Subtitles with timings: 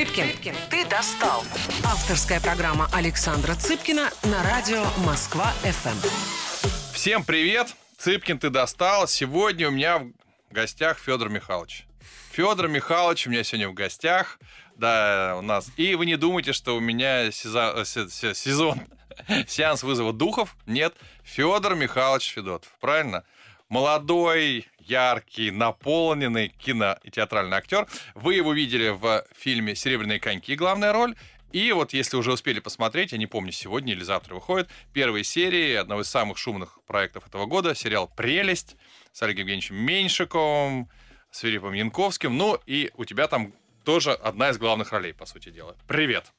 [0.00, 1.44] Цыпкин, ты достал.
[1.84, 6.94] Авторская программа Александра Цыпкина на радио Москва-ФМ.
[6.94, 7.76] Всем привет!
[7.98, 9.06] Цыпкин, ты достал.
[9.06, 10.10] Сегодня у меня в
[10.52, 11.84] гостях Федор Михайлович.
[12.32, 14.38] Федор Михайлович у меня сегодня в гостях.
[14.74, 15.70] Да, у нас.
[15.76, 18.80] И вы не думайте, что у меня сезон, сезон
[19.48, 20.56] сеанс вызова духов.
[20.64, 20.94] Нет,
[21.24, 22.72] Федор Михайлович Федотов.
[22.80, 23.22] Правильно?
[23.68, 27.86] Молодой, яркий, наполненный кино- и театральный актер.
[28.14, 31.14] Вы его видели в фильме «Серебряные коньки» главная роль.
[31.52, 35.74] И вот если уже успели посмотреть, я не помню, сегодня или завтра выходит, первые серии
[35.74, 38.76] одного из самых шумных проектов этого года, сериал «Прелесть»
[39.12, 40.88] с Олегом Евгеньевичем Меньшиковым,
[41.30, 42.36] с Филиппом Янковским.
[42.36, 43.52] Ну и у тебя там
[43.84, 45.76] тоже одна из главных ролей, по сути дела.
[45.88, 46.32] Привет!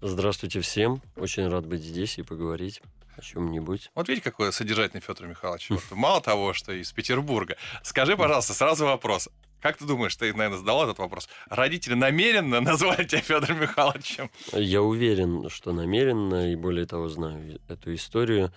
[0.00, 1.00] Здравствуйте всем.
[1.16, 2.82] Очень рад быть здесь и поговорить
[3.16, 3.90] о чем-нибудь.
[3.94, 5.70] Вот видите, какой содержательный Федор Михайлович.
[5.70, 7.56] Вот, мало того, что из Петербурга.
[7.82, 9.28] Скажи, пожалуйста, сразу вопрос.
[9.60, 11.28] Как ты думаешь, ты, наверное, задал этот вопрос?
[11.48, 14.30] Родители намеренно назвали тебя Федором Михайловичем?
[14.52, 18.52] Я уверен, что намеренно, и более того, знаю эту историю.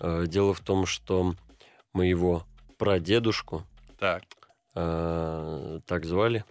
[0.00, 1.34] Э, Дело в том, что
[1.92, 2.44] моего
[2.76, 3.64] прадедушку
[3.98, 4.24] Так.
[4.74, 6.44] э, так звали.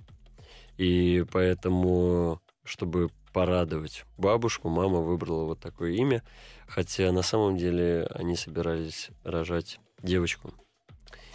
[0.78, 6.24] И поэтому, чтобы порадовать бабушку, мама выбрала вот такое имя.
[6.68, 10.52] Хотя на самом деле они собирались рожать девочку.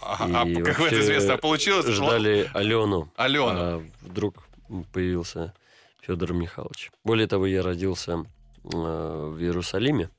[0.01, 1.87] А, а И как вообще это известно, а получилось?
[1.87, 3.09] Ждали Алену.
[3.15, 3.47] Алену.
[3.57, 4.43] А вдруг
[4.91, 5.53] появился
[6.01, 6.91] Федор Михайлович.
[7.05, 8.25] Более того, я родился
[8.65, 10.09] э, в Иерусалиме.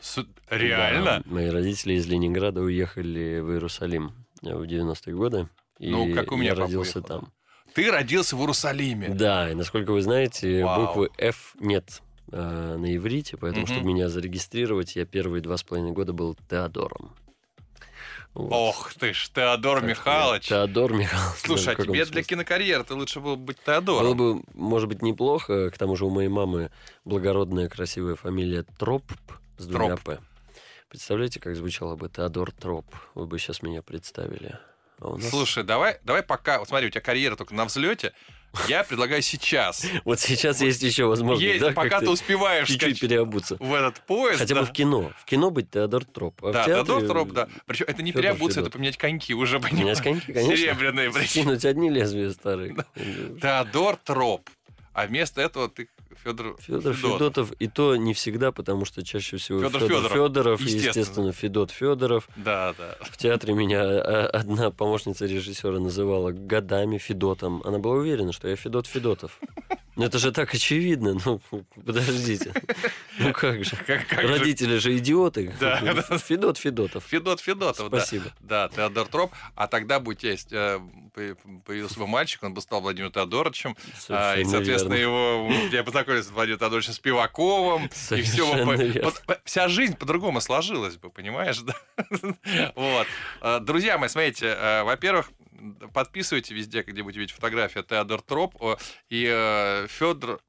[0.00, 1.04] С- Реально?
[1.04, 4.12] Да, мои родители из Ленинграда уехали в Иерусалим
[4.44, 5.48] э, в 90-е годы.
[5.80, 7.32] И Ну, как у меня я родился уехал, там.
[7.76, 9.10] Ты родился в Иерусалиме.
[9.10, 10.86] Да, и насколько вы знаете, Вау.
[10.86, 12.00] буквы F нет
[12.32, 13.74] э, на иврите, поэтому, Мгм.
[13.74, 17.14] чтобы меня зарегистрировать, я первые два с половиной года был Теодором.
[18.32, 18.50] Вот.
[18.50, 20.48] Ох ты ж, Теодор Так Михайлович.
[20.48, 21.38] Теодор Михайлович.
[21.38, 22.04] Слушай, а тебе смысле?
[22.06, 24.16] для кинокарьеры ты лучше было бы быть Было Теодором.
[24.16, 25.70] бы, может быть, неплохо.
[25.70, 26.70] К тому же у моей мамы
[27.04, 29.04] благородная, красивая фамилия Троп
[29.58, 30.00] с двумя Троп.
[30.04, 30.18] «п».
[30.88, 32.86] Представляете, как звучало бы Теодор Троп?
[33.14, 34.58] Вы бы сейчас меня представили.
[35.00, 36.58] А нас- Слушай, давай, давай пока.
[36.58, 38.12] Вот смотри, у тебя карьера только на взлете.
[38.68, 39.84] Я предлагаю сейчас.
[40.04, 43.56] Вот сейчас есть еще возможность, Есть, да, пока ты успеваешь чуть-чуть переобуться.
[43.60, 44.38] в этот поезд.
[44.38, 44.60] Хотя да.
[44.62, 45.12] бы в кино.
[45.18, 46.42] В кино быть Теодор Троп.
[46.42, 47.48] А Да, театре Теодор Троп, да.
[47.66, 48.72] Причем это не Фёдор переобуться, это Федотов.
[48.72, 50.00] поменять коньки уже, понимаешь?
[50.00, 50.56] коньки, конечно.
[50.56, 51.12] Серебряные.
[51.12, 52.74] Скинуть одни лезвия старые.
[53.42, 54.48] Теодор Троп.
[54.94, 55.88] А вместо этого ты
[56.26, 60.64] Федор Федор Федотов, и то не всегда, потому что чаще всего Федор Фёдоров, Федоров, и,
[60.64, 60.88] естественно.
[60.88, 62.28] естественно, Федот Федоров.
[62.36, 62.96] Да, да.
[63.02, 67.62] В театре меня а, одна помощница режиссера называла годами Федотом.
[67.64, 69.38] Она была уверена, что я Федот Федотов.
[69.96, 71.16] Это же так очевидно.
[71.24, 71.40] Ну,
[71.86, 72.52] подождите.
[73.18, 73.76] Ну как же.
[73.86, 74.28] Как, как же?
[74.28, 75.54] Родители же идиоты.
[75.58, 76.18] Да, да.
[76.18, 77.04] Федот Федотов.
[77.04, 77.98] Федот Федотов, да.
[78.00, 78.24] Спасибо.
[78.40, 79.32] Да, Теодор Троп.
[79.54, 80.78] А тогда бы у тебя есть, э,
[81.14, 83.74] по- появился бы мальчик, он бы стал Владимиром Теодоровичем.
[84.10, 85.12] а, и, Совершенно соответственно, верно.
[85.12, 87.86] его я познакомился с Владимиром Теодоровичем Спиваковым.
[87.86, 88.16] И все
[88.46, 89.12] Совершенно верно.
[89.44, 91.58] вся жизнь по-другому сложилась бы, понимаешь?
[91.60, 91.74] да?
[92.74, 93.06] Вот.
[93.40, 95.30] Э, Друзья мои, смотрите, э, во-первых,
[95.92, 98.54] подписывайте везде, где будете видеть фотографию Теодор Троп
[99.08, 99.24] и
[99.88, 100.40] Федор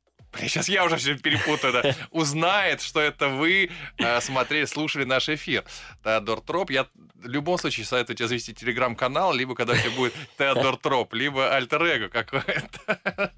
[0.42, 5.64] сейчас я уже все перепутаю, да, узнает, что это вы э, смотрели, слушали наш эфир.
[6.04, 6.72] Теодор Троп.
[6.72, 11.14] Я в любом случае советую тебе завести телеграм-канал, либо когда у тебя будет Теодор Троп,
[11.14, 13.32] либо альтер-эго какое-то.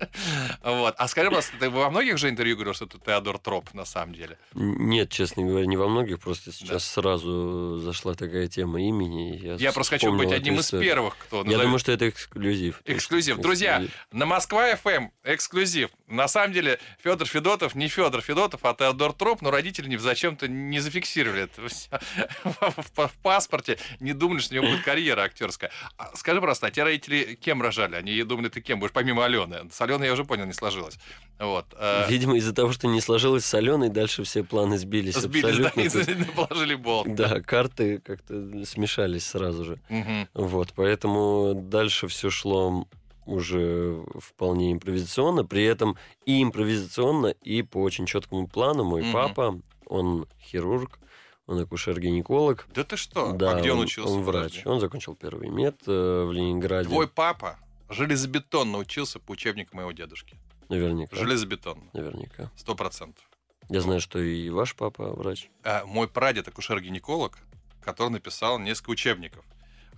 [0.63, 0.95] Вот.
[0.97, 4.13] А скажи, пожалуйста, ты во многих же интервью говорил, что ты Теодор Троп на самом
[4.15, 4.37] деле?
[4.53, 9.37] Нет, честно говоря, не во многих, просто сейчас сразу зашла такая тема имени.
[9.37, 12.81] Я, Я просто хочу быть одним из первых, кто Я назовет- думаю, что это эксклюзив.
[12.85, 13.37] Эксклюзив.
[13.37, 14.07] Друзья, Эксклюзив.
[14.11, 15.89] на Москва ФМ эксклюзив.
[16.07, 20.79] На самом деле Федор Федотов не Федор Федотов, а Теодор Троп, но родители зачем-то не
[20.79, 21.61] зафиксировали это
[22.43, 25.71] в, паспорте, не думали, что у него будет карьера актерская.
[25.97, 27.95] А скажи просто, а те родители кем рожали?
[27.95, 29.69] Они думали, ты кем будешь, помимо Алены?
[29.71, 30.97] С Аленой я уже понял, не сложилось.
[31.37, 31.65] Вот.
[31.77, 35.15] э, Видимо, из-за того, что не сложилось с Аленой, дальше все планы сбились.
[35.15, 36.11] Сбились, да, абсолютно.
[36.11, 37.15] и положили болт.
[37.15, 39.79] Да, карты как-то смешались сразу же.
[39.89, 40.27] Мгм.
[40.33, 42.87] Вот, поэтому дальше все шло
[43.29, 48.83] уже вполне импровизационно, при этом и импровизационно, и по очень четкому плану.
[48.83, 49.13] Мой Мгм.
[49.13, 50.99] папа, он хирург,
[51.45, 52.67] он акушер-гинеколог.
[52.73, 53.31] Да ты что?
[53.33, 54.11] Да, а где он, учился?
[54.13, 54.51] Он врач.
[54.51, 54.69] Подожди.
[54.69, 56.89] Он закончил первый мед э, в Ленинграде.
[56.89, 57.57] Твой папа
[57.89, 60.37] железобетонно учился по учебнику моего дедушки.
[60.69, 61.15] Наверняка.
[61.15, 61.83] Железобетонно.
[61.93, 62.51] Наверняка.
[62.55, 63.23] Сто процентов.
[63.69, 65.49] Я знаю, что и ваш папа врач.
[65.63, 67.37] А, мой прадед акушер-гинеколог,
[67.83, 69.45] который написал несколько учебников.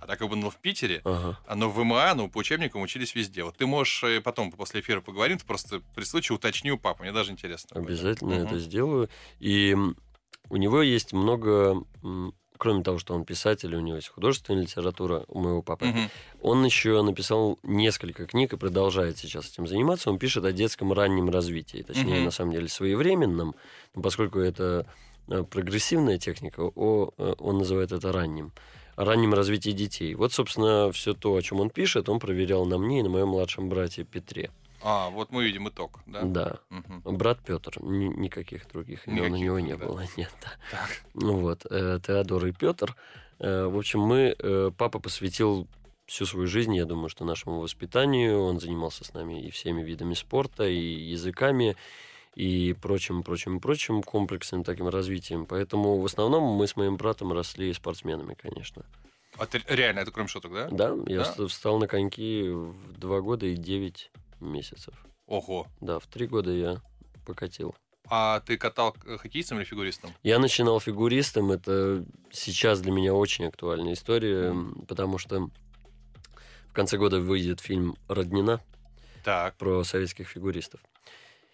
[0.01, 1.39] А так как он был в Питере, Ага.
[1.55, 3.43] но в ВМА, ну, по учебникам учились везде.
[3.43, 7.03] Вот ты можешь э, потом после эфира поговорим, ты просто при случае уточни у папы,
[7.03, 7.79] мне даже интересно.
[7.79, 9.09] Обязательно это сделаю.
[9.39, 9.77] И
[10.49, 11.83] у него есть много
[12.57, 16.09] кроме того, что он писатель, у него есть художественная литература у моего папы, Мгм.
[16.43, 20.11] он еще написал несколько книг и продолжает сейчас этим заниматься.
[20.11, 22.25] Он пишет о детском раннем развитии, точнее, Мгм.
[22.25, 23.55] на самом деле, своевременном,
[23.95, 24.85] но поскольку это
[25.27, 28.51] э, прогрессивная техника, э, он называет это ранним.
[29.01, 30.13] О раннем развитии детей.
[30.13, 33.29] Вот, собственно, все то, о чем он пишет, он проверял на мне и на моем
[33.29, 34.51] младшем брате Петре.
[34.83, 36.21] А, вот мы видим итог, да?
[36.23, 36.59] Да.
[36.69, 37.17] Мгм.
[37.17, 39.85] Брат Петр, ни- никаких других имен у Никаких, него не да.
[39.85, 40.31] было, нет.
[40.43, 40.51] да.
[40.71, 40.89] Так.
[41.15, 42.95] Ну вот, э, Теодор и Петр.
[43.39, 45.67] Э, В общем, мы, э, папа посвятил
[46.05, 48.39] всю свою жизнь, я думаю, что нашему воспитанию.
[48.39, 51.75] Он занимался с нами и всеми видами спорта, и языками,
[52.35, 55.45] и прочим, прочим, прочим комплексным таким развитием.
[55.45, 58.85] Поэтому в основном мы с моим братом росли спортсменами, конечно.
[59.37, 60.67] А ты реально, это кроме шуток, да?
[60.71, 61.23] Да, я Да?
[61.23, 64.93] вст- встал на коньки в два года и девять месяцев.
[65.27, 65.67] Ого.
[65.81, 66.81] Да, в три года я
[67.25, 67.75] покатил.
[68.09, 70.11] А ты катал э, хоккеистом или фигуристом?
[70.23, 71.51] Я начинал фигуристом.
[71.51, 74.53] Это сейчас для меня очень актуальная история,
[74.87, 75.49] потому что
[76.67, 78.59] в конце года выйдет фильм «Роднина»
[79.23, 80.81] Так, про советских фигуристов.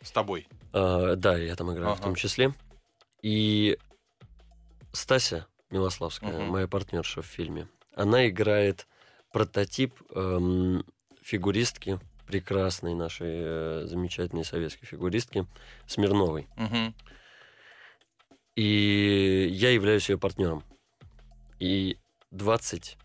[0.01, 0.47] С тобой.
[0.73, 2.03] А, да, я там играю в Ага.
[2.03, 2.53] том числе.
[3.21, 3.77] И
[4.91, 6.51] Стася Милославская, Мгм.
[6.51, 8.87] моя партнерша в фильме, она играет
[9.31, 10.85] прототип эм,
[11.21, 15.45] фигуристки, прекрасной нашей э, замечательной советской фигуристки
[15.87, 16.47] Смирновой.
[16.57, 16.95] Мгм.
[18.55, 20.63] И я являюсь ее партнером.
[21.59, 21.97] И
[22.31, 22.97] 20,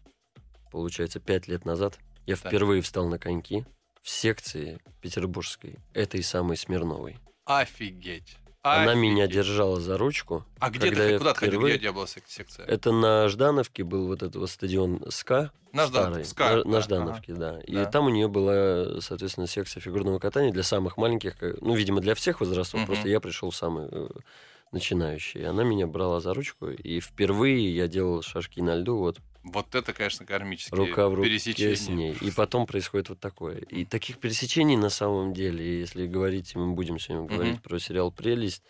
[0.70, 2.46] получается, 5 лет назад я Так.
[2.52, 3.64] впервые встал на коньки
[4.02, 7.18] в секции петербургской, этой самой Смирновой.
[7.44, 8.36] Офигеть.
[8.64, 9.34] Она меня Офигеть.
[9.34, 10.44] держала за ручку.
[10.60, 11.62] А где когда ты, куда ты ходил?
[11.62, 12.64] Где, где была сек- секция?
[12.66, 15.50] Это на Ждановке был вот этот вот стадион СКА.
[15.72, 16.80] На Ждан- старый, СКА, на, да, на ага.
[16.82, 17.60] Ждановке, да.
[17.60, 17.84] И Да.
[17.86, 22.14] там у нее была, соответственно, секция фигурного катания для самых маленьких, как- ну, видимо, для
[22.14, 22.80] всех возрастов.
[22.80, 22.86] Мгм.
[22.86, 24.08] Просто я пришел самый э,
[24.70, 25.44] начинающий.
[25.46, 29.92] Она меня брала за ручку, и впервые я делал шажки на льду, вот Вот это,
[29.92, 31.74] конечно, кармические рука в руке пересечения.
[31.74, 32.16] с ней.
[32.20, 33.58] И потом происходит вот такое.
[33.58, 38.12] И таких пересечений на самом деле, если говорить, и мы будем сегодня говорить про сериал
[38.12, 38.62] «Прелесть»,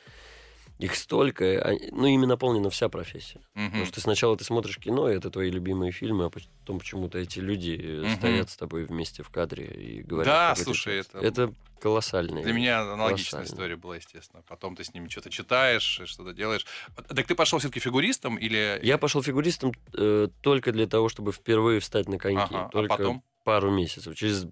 [0.82, 3.40] их столько, а- ну, ими наполнена вся профессия.
[3.54, 3.66] Мгм.
[3.70, 7.38] Потому что сначала ты смотришь кино, и это твои любимые фильмы, а потом почему-то эти
[7.38, 8.16] люди э, Мгм.
[8.16, 10.26] стоят с тобой вместе в кадре и говорят.
[10.56, 12.42] Да, слушай, это- Это колоссальный.
[12.42, 14.42] Для меня аналогичная история была, естественно.
[14.48, 16.66] Потом ты с ними что-то читаешь, что-то делаешь.
[17.08, 18.78] Так ты пошел все-таки фигуристом или...
[18.82, 22.42] Я пошел фигуристом э, только для того, чтобы впервые встать на коньки.
[22.42, 23.22] Ага, а только потом?
[23.44, 24.14] пару месяцев.
[24.16, 24.46] Через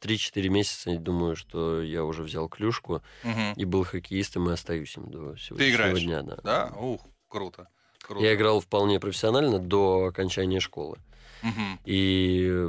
[0.00, 3.52] 3-4 месяца, я думаю, что я уже взял клюшку Мгм.
[3.56, 6.02] и был хоккеистом и остаюсь им до сегодняшнего играешь?
[6.02, 6.22] дня.
[6.22, 6.36] Да.
[6.42, 6.72] Да?
[6.78, 7.68] Ух, круто.
[8.02, 8.24] круто.
[8.24, 10.98] Я играл вполне профессионально до окончания школы.
[11.42, 11.78] Мгм.
[11.84, 12.68] И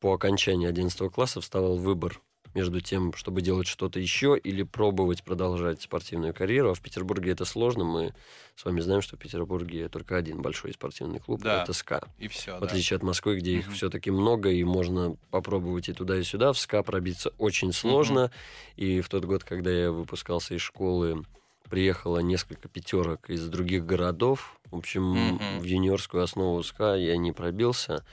[0.00, 2.20] по окончании 11 класса вставал выбор
[2.54, 6.70] между тем, чтобы делать что-то еще или пробовать продолжать спортивную карьеру.
[6.70, 7.84] А в Петербурге это сложно.
[7.84, 8.14] Мы
[8.56, 11.40] с вами знаем, что в Петербурге только один большой спортивный клуб.
[11.42, 11.62] Да.
[11.62, 12.08] Это СКА.
[12.18, 13.74] И все, В отличие от Москвы, где их Мгм.
[13.74, 16.52] все-таки много, и можно попробовать и туда, и сюда.
[16.52, 18.30] В СКА пробиться очень сложно.
[18.76, 21.24] И в тот год, когда я выпускался из школы,
[21.70, 24.56] приехало несколько пятерок из других городов.
[24.70, 25.58] В общем, Мгм.
[25.60, 28.04] в юниорскую основу СКА я не пробился.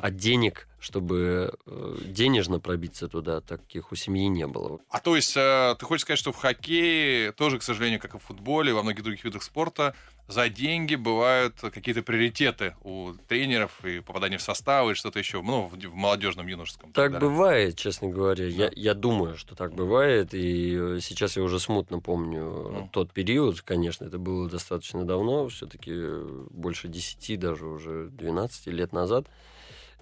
[0.00, 4.78] А денег, чтобы э, денежно пробиться туда, таких у семьи не было.
[4.90, 8.18] А то есть э, ты хочешь сказать, что в хоккее тоже, к сожалению, как и
[8.18, 9.94] в футболе, во многих других видах спорта,
[10.26, 15.66] за деньги бывают какие-то приоритеты у тренеров и попадание в составы и что-то еще, ну,
[15.66, 16.92] в, молодежном, юношеском.
[16.92, 17.28] Так далее.
[17.28, 18.46] бывает, честно говоря.
[18.46, 18.72] Я, Да.
[18.74, 20.32] я думаю, что так бывает.
[20.32, 22.88] И э, сейчас я уже смутно помню Ну.
[22.92, 23.60] тот период.
[23.60, 25.92] Конечно, это было достаточно давно, все-таки
[26.50, 29.26] больше 10, даже уже 12 лет назад.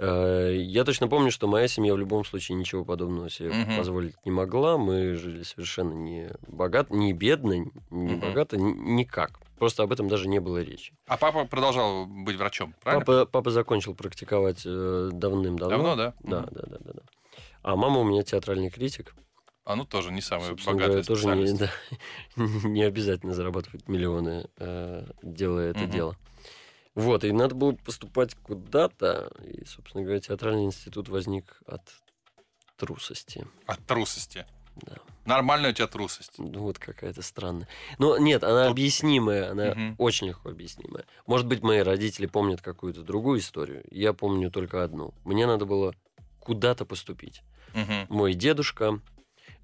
[0.03, 3.77] Э, Я точно помню, что моя семья в любом случае ничего подобного себе Мгм.
[3.77, 4.77] позволить не могла.
[4.77, 7.53] Мы жили совершенно не богато, не бедно,
[7.91, 8.21] не Мгм.
[8.21, 9.39] богато, ни- никак.
[9.59, 10.93] Просто об этом даже не было речи.
[11.07, 13.05] А папа продолжал быть врачом, правильно?
[13.05, 15.77] Папа, папа закончил практиковать э, давным-давно.
[15.77, 16.15] Давно, да?
[16.25, 16.49] Да, Мгм.
[16.53, 17.03] да, да, да, да.
[17.63, 19.15] А мама у меня театральный критик.
[19.65, 21.71] А ну тоже не самый Собственно богатый говоря, тоже не, да,
[22.69, 26.17] не обязательно зарабатывать миллионы, э, делая это дело.
[26.95, 29.33] Вот, и надо было поступать куда-то.
[29.45, 31.83] И, собственно говоря, театральный институт возник от
[32.77, 33.47] трусости.
[33.67, 34.47] От трусости.
[34.77, 34.97] Да.
[35.25, 36.39] Нормальная у тебя трусость.
[36.39, 37.69] Ну, вот какая-то странная.
[37.99, 39.95] Но нет, она Тут- объяснимая, она Мгм.
[39.99, 41.05] очень легко объяснимая.
[41.27, 43.85] Может быть, мои родители помнят какую-то другую историю.
[43.91, 45.15] Я помню только одну.
[45.25, 45.95] Мне надо было
[46.41, 47.43] куда-то поступить.
[47.75, 48.07] Мгм.
[48.09, 49.01] Мой дедушка,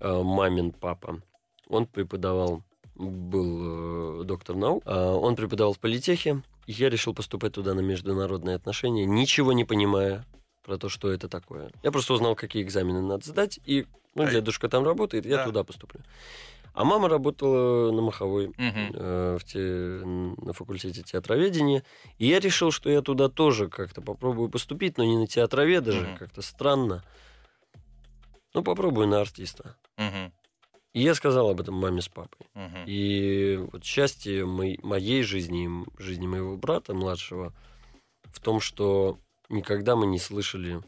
[0.00, 1.20] э, мамин папа,
[1.66, 2.62] он преподавал,
[2.99, 6.43] был э, доктор наук, а, он преподавал в политехе.
[6.67, 10.26] Я решил поступать туда на международные отношения, ничего не понимая
[10.64, 11.71] про то, что это такое.
[11.83, 14.33] Я просто узнал, какие экзамены надо сдать, и ну, Ай.
[14.33, 15.45] дедушка там работает, я Да.
[15.47, 16.00] туда поступлю.
[16.75, 18.93] А мама работала на Маховой, Мгм.
[18.95, 19.59] э, в те-
[20.05, 21.83] на факультете театроведения.
[22.19, 26.07] И я решил, что я туда тоже как-то попробую поступить, но не на театроведа же,
[26.09, 26.17] Мгм.
[26.19, 27.02] как-то странно.
[28.55, 29.76] Ну, попробую на артиста.
[29.97, 30.33] Мгм.
[30.99, 32.45] И я сказал об этом маме с папой.
[32.55, 32.83] Мгм.
[32.87, 37.55] И вот счастье мой- моей жизни жизни моего брата младшего
[38.25, 39.17] в том, что
[39.49, 40.81] никогда мы не слышали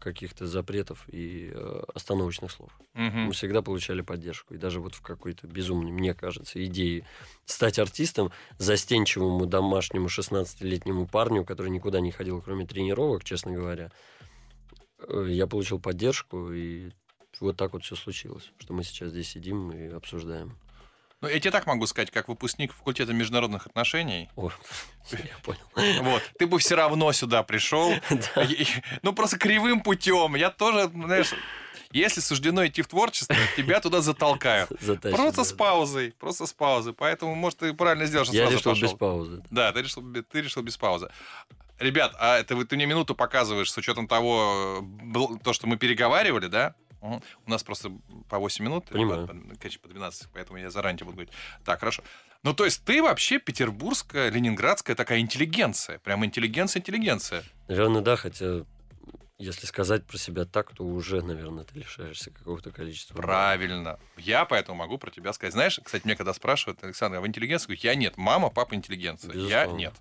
[0.00, 2.70] каких-то запретов и э, остановочных слов.
[2.94, 3.26] Мгм.
[3.26, 4.54] Мы всегда получали поддержку.
[4.54, 7.06] И даже вот в какой-то безумной, мне кажется, идее
[7.44, 13.92] стать артистом застенчивому домашнему 16-летнему парню, который никуда не ходил, кроме тренировок, честно говоря,
[15.06, 16.92] э, я получил поддержку, и
[17.40, 20.58] вот так вот все случилось, что мы сейчас здесь сидим и обсуждаем.
[21.20, 24.50] Ну, я тебе так могу сказать, как выпускник факультета международных отношений, О,
[25.12, 26.02] я понял.
[26.02, 27.94] вот, ты бы все равно сюда пришел,
[29.02, 30.34] Ну, просто кривым путем.
[30.34, 31.32] Я тоже, знаешь,
[31.92, 34.70] если суждено идти в творчество, тебя туда затолкают.
[34.80, 35.44] Затащит, Просто да.
[35.44, 36.92] с паузой, просто с паузой.
[36.92, 38.88] Поэтому, может, ты правильно сделал, что Я сразу решил пошел.
[38.88, 39.42] без паузы.
[39.50, 41.08] Да, ты решил, ты решил без паузы.
[41.78, 46.48] Ребят, а это ты мне минуту показываешь с учетом того, э, то, что мы переговаривали,
[46.48, 46.74] да?
[47.46, 47.92] У нас просто
[48.28, 49.26] по 8 минут, Понимаю.
[49.26, 51.32] по- по- конечно, по 12, поэтому я заранее буду говорить.
[51.64, 52.02] Так, хорошо.
[52.42, 55.98] Ну, то есть ты вообще петербургская, ленинградская такая интеллигенция.
[55.98, 57.42] Прям интеллигенция-интеллигенция.
[57.68, 58.64] Наверное, да, хотя
[59.38, 63.14] если сказать про себя так, то уже, наверное, ты лишаешься какого-то количества.
[63.16, 63.98] Правильно.
[64.16, 65.52] Я поэтому могу про тебя сказать.
[65.54, 67.76] Знаешь, кстати, мне когда спрашивают, Александр, а вы интеллигенция?
[67.80, 68.16] Я я нет.
[68.16, 69.32] Мама, папа интеллигенция.
[69.32, 69.76] Я Безусловно.
[69.78, 69.94] нет.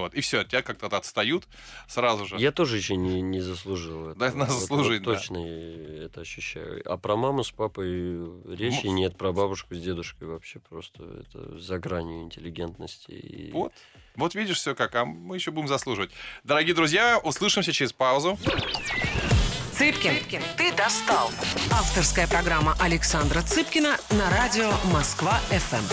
[0.00, 0.14] Вот.
[0.14, 1.46] И все, тебя как-то отстают
[1.86, 2.36] сразу же.
[2.38, 4.38] Я тоже еще не, не заслужил Да, этого.
[4.40, 5.18] надо Вот- заслужить, вот да.
[5.18, 6.82] точно я это ощущаю.
[6.90, 8.18] А про маму с папой
[8.56, 13.10] речи М- нет, про бабушку с дедушкой вообще просто это за гранью интеллигентности.
[13.12, 13.50] И...
[13.52, 13.72] Вот.
[14.16, 16.10] Вот видишь все как, а мы еще будем заслуживать.
[16.44, 18.38] Дорогие друзья, услышимся через паузу.
[19.72, 21.30] Цыпкин, ты достал.
[21.72, 25.84] Авторская программа Александра Цыпкина на радио Москва-ФМ.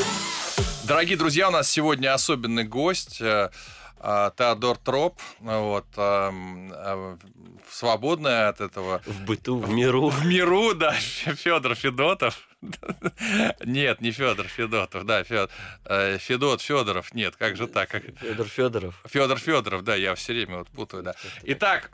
[0.88, 3.22] Дорогие друзья, у нас сегодня особенный гость.
[4.06, 7.18] Э, Теодор Троп, вот, э,
[7.70, 10.10] свободная от этого В быту, в миру.
[10.10, 12.48] В миру, да, Федор Федотов.
[13.66, 15.50] Нет, не Федор Федотов, да, Фе-
[15.86, 17.14] э, Федот Федоров.
[17.14, 17.90] Нет, как же так?
[17.90, 18.04] Как...
[18.20, 19.02] Федор Федоров.
[19.06, 21.16] Федор Федоров, да, я все время вот путаю, да.
[21.44, 21.92] Итак,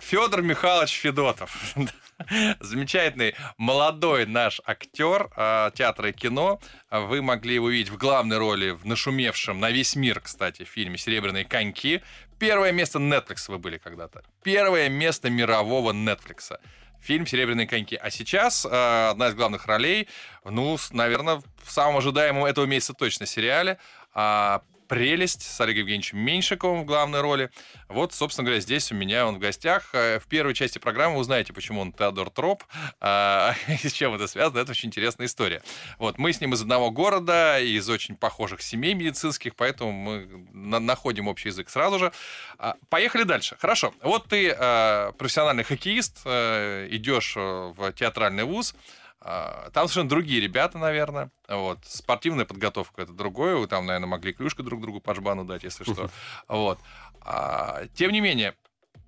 [0.00, 1.74] Федор Михайлович Федотов.
[2.60, 6.60] Замечательный молодой наш актер э, театра и кино.
[6.90, 11.44] Вы могли его видеть в главной роли в нашумевшем на весь мир, кстати, фильме «Серебряные
[11.44, 12.02] коньки».
[12.38, 14.24] Первое место Netflix вы были когда-то.
[14.42, 16.58] Первое место мирового Netflix.
[17.02, 17.96] Фильм «Серебряные коньки».
[17.96, 20.08] А сейчас э, одна из главных ролей,
[20.44, 23.78] ну, наверное, в самом ожидаемом этого месяца точно сериале
[24.14, 24.62] а,
[24.92, 27.50] «Прелесть» с Олегом Евгеньевичем Меньшиковым в главной роли.
[27.88, 29.88] Вот, собственно говоря, здесь у меня он в гостях.
[29.94, 32.62] Э, В первой части программы узнаете, почему он Теодор Троп,
[33.00, 34.58] а, и с чем это связано.
[34.58, 35.62] Это очень интересная история.
[35.98, 40.78] Вот, мы с ним из одного города, из очень похожих семей медицинских, поэтому мы на-
[40.78, 42.12] находим общий язык сразу же.
[42.58, 43.56] А, Поехали дальше.
[43.58, 43.94] Хорошо.
[44.02, 48.78] Вот ты э, профессиональный хоккеист, э, идешь в театральный вуз, а,
[49.24, 51.30] Там совершенно другие ребята, наверное.
[51.48, 51.78] Вот.
[51.84, 53.56] Спортивная подготовка это другое.
[53.56, 56.10] Вы там, наверное, могли клюшку друг другу по жбану дать, если что.
[56.48, 56.78] Вот.
[57.20, 58.54] А, Тем не менее,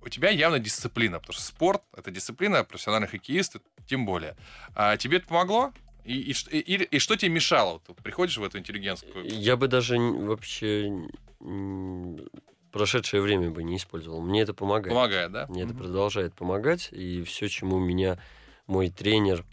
[0.01, 3.57] у тебя явно дисциплина, потому что спорт— это дисциплина, профессиональный хоккеист—
[3.87, 4.35] тем более.
[4.73, 5.73] А тебе это помогло?
[6.05, 7.79] И, и, и- и- что тебе мешало?
[7.81, 9.25] Ты приходишь в эту интеллигентскую...
[9.27, 10.91] Я бы даже вообще
[12.71, 14.21] прошедшее время бы не использовал.
[14.21, 14.93] Мне это помогает.
[14.93, 15.47] Помогает, да?
[15.47, 15.83] Мне это Мгм.
[15.83, 16.89] продолжает помогать.
[16.91, 18.19] И все, чему меня
[18.67, 19.45] мой тренер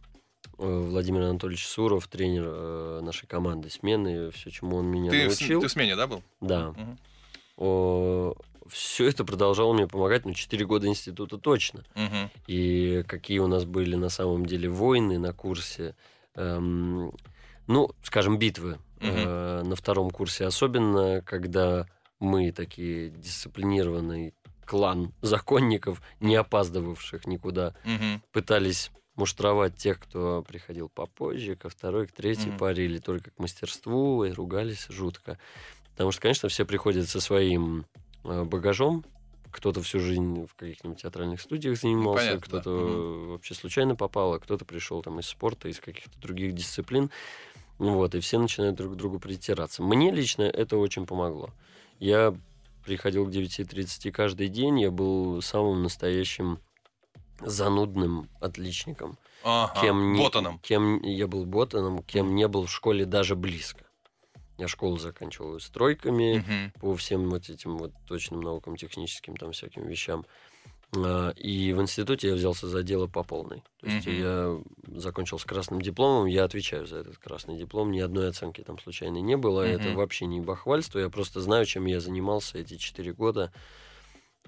[0.63, 5.61] Владимир Анатольевич Суров, тренер э, нашей команды смены, все, чему он меня Ты, в научил.
[5.61, 6.23] ты в смене, да, был?
[6.41, 6.71] Да.
[6.71, 6.99] Мгм.
[8.69, 11.85] все это продолжало мне помогать, ну, 4 года института точно.
[11.95, 12.31] Мгм.
[12.47, 15.95] И какие у нас были на самом деле войны на курсе.
[16.35, 17.13] эм,
[17.67, 20.47] ну, скажем, битвы э, на втором курсе.
[20.47, 21.87] Особенно, когда
[22.21, 24.33] мы такие дисциплинированный
[24.65, 28.23] клан законников, не опаздывавших никуда, Мгм.
[28.33, 32.59] пытались муштровать тех, кто приходил попозже, ко второй, к третьей Мгм.
[32.59, 35.39] паре, или только к мастерству, и ругались жутко.
[35.93, 37.87] Потому что, конечно, все приходят со своим
[38.25, 39.05] э, багажом.
[39.51, 42.61] Кто-то всю жизнь в каких-нибудь театральных студиях занимался, понятно, да.
[42.61, 43.29] кто-то Мгм.
[43.33, 47.11] вообще случайно попал, а кто-то пришел там из спорта, из каких-то других дисциплин.
[47.79, 49.83] Ну Вот, и все начинают друг к другу притираться.
[49.83, 51.51] Мне лично это очень помогло.
[51.99, 52.35] Я
[52.85, 56.59] приходил к 9.30 каждый день, я был самым настоящим
[57.47, 59.19] занудным отличником.
[59.45, 59.81] Ага.
[59.81, 60.59] Кем не- Ботаном.
[60.61, 63.85] Кем я был ботаном, кем не был в школе даже близко.
[64.59, 66.73] Я школу заканчивал с тройками Мгм.
[66.81, 70.25] по всем вот этим вот точным наукам, техническим там всяким вещам.
[70.95, 73.65] А, И в институте я взялся за дело по полной.
[73.81, 74.17] То есть Мгм.
[74.19, 74.61] я
[75.01, 77.91] закончил с красным дипломом, я отвечаю за этот красный диплом.
[77.91, 79.63] Ни одной оценки там случайно не было.
[79.63, 79.97] Это Мгм.
[79.97, 80.99] вообще не бахвальство.
[80.99, 83.53] Я просто знаю, чем я занимался эти четыре года.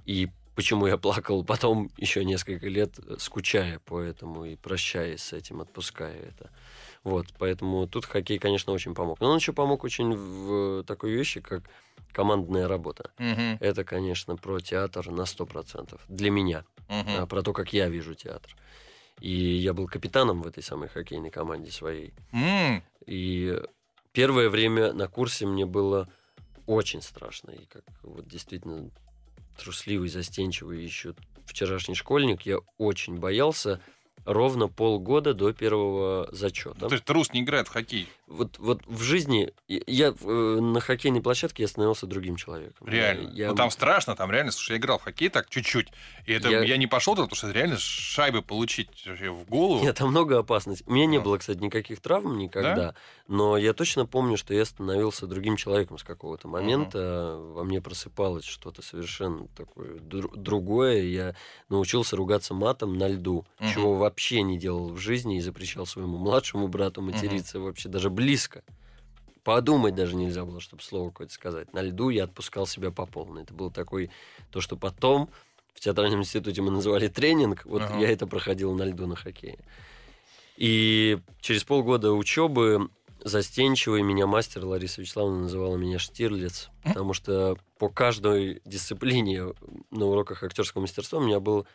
[0.04, 5.32] И почему я плакал потом еще несколько лет, э, скучая по этому и прощаясь с
[5.32, 6.50] этим, отпуская это.
[7.02, 9.20] Вот, поэтому тут хоккей, конечно, очень помог.
[9.20, 11.62] Но он еще помог очень в такой вещи, как
[12.12, 13.10] командная работа.
[13.18, 16.00] Мгм, Это, конечно, про театр на 100%.
[16.08, 16.64] Для меня.
[16.88, 18.56] а, Про то, как я вижу театр.
[19.20, 22.12] И я был капитаном в этой самой хоккейной команде своей.
[22.32, 23.60] М, И
[24.12, 26.08] первое время на курсе мне было
[26.66, 27.50] очень страшно.
[27.50, 28.90] И как вот действительно
[29.56, 31.14] трусливый, застенчивый еще
[31.46, 33.80] вчерашний школьник, я очень боялся
[34.24, 36.88] ровно полгода до первого зачета.
[36.88, 38.08] То есть трус не играет в хоккей.
[38.26, 42.88] Вот, вот в жизни я э, на хоккейной площадке я становился другим человеком.
[42.88, 43.30] Реально.
[43.34, 45.88] Я, Ну там страшно, там реально, слушай, я играл в хоккей так чуть-чуть.
[46.24, 49.82] И это я, Я- не пошел туда, потому что реально шайбы получить в голову.
[49.84, 50.86] Нет, там много опасностей.
[50.88, 51.24] У меня не Ну.
[51.24, 52.94] было, кстати, никаких травм никогда,
[53.28, 57.36] но я точно помню, что я становился другим человеком с какого-то момента.
[57.38, 61.02] Во мне просыпалось что-то совершенно такое дру- другое.
[61.02, 61.34] Я
[61.68, 63.70] научился ругаться матом на льду, Мгм.
[63.70, 68.62] чего вообще не делал в жизни и запрещал своему младшему брату материться вообще даже близко.
[69.42, 71.72] Подумать даже нельзя было, чтобы слово какое-то сказать.
[71.72, 73.42] На льду я отпускал себя по полной.
[73.42, 74.10] Это был такой,
[74.50, 75.28] то, что потом
[75.74, 77.64] в театральном институте мы называли тренинг.
[77.64, 77.98] Вот Ага.
[77.98, 79.58] я это проходил на льду на хоккее.
[80.56, 82.88] И через полгода учебы
[83.22, 89.54] застенчивый меня мастер Лариса Вячеславовна называла меня Штирлиц, потому что по каждой дисциплине
[89.90, 91.66] на уроках актерского мастерства у меня был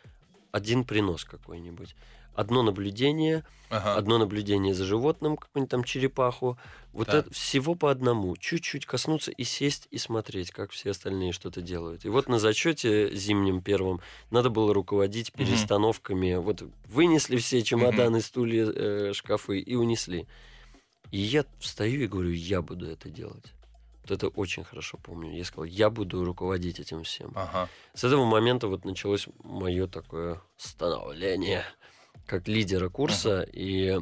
[0.52, 1.94] один принос какой-нибудь.
[2.40, 3.96] Одно наблюдение, Ага.
[3.96, 6.58] одно наблюдение за животным, какую-нибудь там черепаху.
[6.92, 7.26] Вот Так.
[7.26, 8.34] это всего по одному.
[8.36, 12.06] Чуть-чуть коснуться и сесть и смотреть, как все остальные что-то делают.
[12.06, 16.36] И вот на зачете зимнем первом надо было руководить перестановками.
[16.36, 20.26] Вот вынесли все чемоданы, стулья, э, шкафы и унесли.
[21.10, 23.52] И я встаю и говорю, я буду это делать.
[24.02, 25.36] Вот это очень хорошо помню.
[25.36, 27.32] Я сказал, я буду руководить этим всем.
[27.34, 27.68] Ага.
[27.92, 31.64] С этого момента вот началось мое такое становление
[32.30, 33.98] как лидера курса, и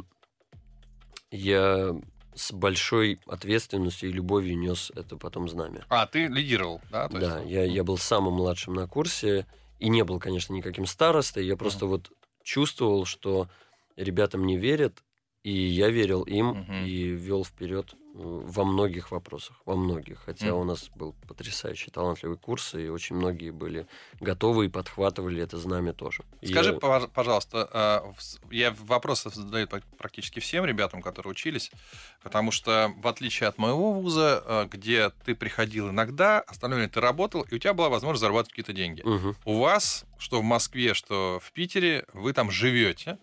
[1.31, 1.97] я
[2.35, 5.87] с большой ответственностью и любовью нес это потом знамя.
[5.89, 7.09] А, ты лидировал, да?
[7.09, 9.47] То да, есть- я, я был самым младшим на курсе,
[9.79, 13.49] и не был, конечно, никаким старостой, я просто вот чувствовал, что
[13.97, 15.03] ребята мне верят,
[15.49, 15.53] и
[15.85, 16.85] я верил им, Мгм.
[16.87, 16.93] и
[17.27, 18.21] вел вперед э,
[18.57, 20.19] во многих вопросах, во многих.
[20.27, 20.57] Хотя Мгм.
[20.61, 23.87] у нас был потрясающий, талантливый курс, и очень многие были
[24.21, 26.25] готовы и подхватывали это знамя тоже.
[26.45, 31.71] Скажи, я- пож- пожалуйста, с- я вопросы задаю пр- практически всем ребятам, которые учились,
[32.23, 37.43] потому что в отличие от моего вуза, а, где ты приходил иногда, остальное ты работал,
[37.43, 39.03] и у тебя была возможность зарабатывать какие-то деньги.
[39.05, 39.37] Мгм.
[39.45, 43.19] У вас, что в Москве, что в Питере, вы там живете,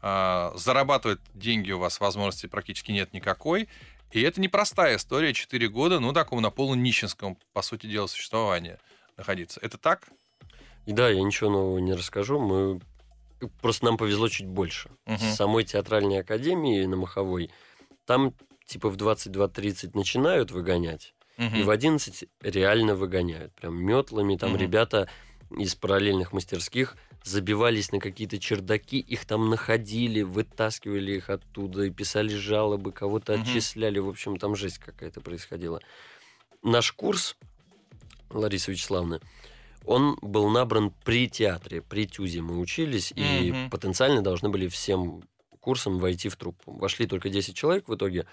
[0.00, 3.68] зарабатывать деньги у вас возможности практически нет никакой,
[4.12, 8.78] и это непростая история, 4 года, ну, такого на полунищенском, по сути дела, существования
[9.16, 9.58] находиться.
[9.62, 10.08] Это так?
[10.86, 12.38] Да, я ничего нового не расскажу.
[12.38, 12.80] Мы
[13.60, 14.90] просто нам повезло чуть больше.
[15.06, 15.18] Мгм.
[15.18, 17.50] С самой театральной академии на Маховой
[18.04, 18.32] там
[18.66, 21.56] типа в 22-30 начинают выгонять, Мгм.
[21.56, 23.54] и в 11 реально выгоняют.
[23.54, 24.36] Прям метлами.
[24.36, 24.60] Там Мгм.
[24.60, 25.08] ребята
[25.50, 32.34] из параллельных мастерских забивались на какие-то чердаки, их там находили, вытаскивали их оттуда и писали
[32.34, 33.42] жалобы, кого-то Мгм.
[33.42, 33.98] отчисляли.
[33.98, 35.80] В общем, там жесть какая-то происходила.
[36.62, 37.36] Наш курс
[38.30, 39.20] Ларисы Вячеславовны,
[39.84, 43.70] он был набран при театре, при ТЮЗе мы учились, и Мгм.
[43.70, 45.22] потенциально должны были всем
[45.60, 46.72] курсом войти в труппу.
[46.72, 48.26] Вошли только 10 человек в итоге,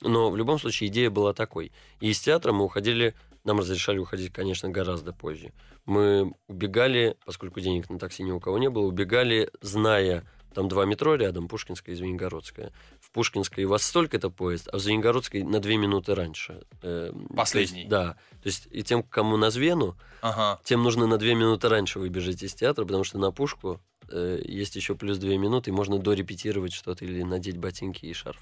[0.00, 1.72] но в любом случае идея была такой.
[2.00, 3.14] И из театра мы уходили,
[3.46, 5.52] нам разрешали уходить, конечно, гораздо позже.
[5.84, 10.84] Мы убегали, поскольку денег на такси ни у кого не было, убегали, зная, там два
[10.86, 12.72] метро рядом, Пушкинская и Звенигородская.
[13.00, 16.64] В Пушкинской у вас столько-то поезд, а в Звенигородской на две минуты раньше.
[16.82, 17.84] Э, то есть, Последний.
[17.84, 18.16] да.
[18.42, 20.58] То есть и тем, кому на Звену, Ага.
[20.64, 23.80] тем нужно на две минуты раньше выбежать из театра, потому что на пушку
[24.10, 28.40] э, есть еще плюс две минуты, и можно дорепетировать что-то или надеть ботинки и шарф.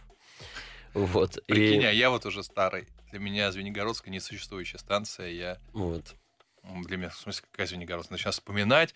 [0.94, 1.38] Вот.
[1.46, 2.86] Прикинь, И, а я вот уже старый.
[3.10, 5.28] Для меня Звенигородская несуществующая станция.
[5.30, 6.14] Я вот.
[6.86, 8.14] для меня, в смысле, какая Звенигородская?
[8.16, 8.94] Начинаю вспоминать.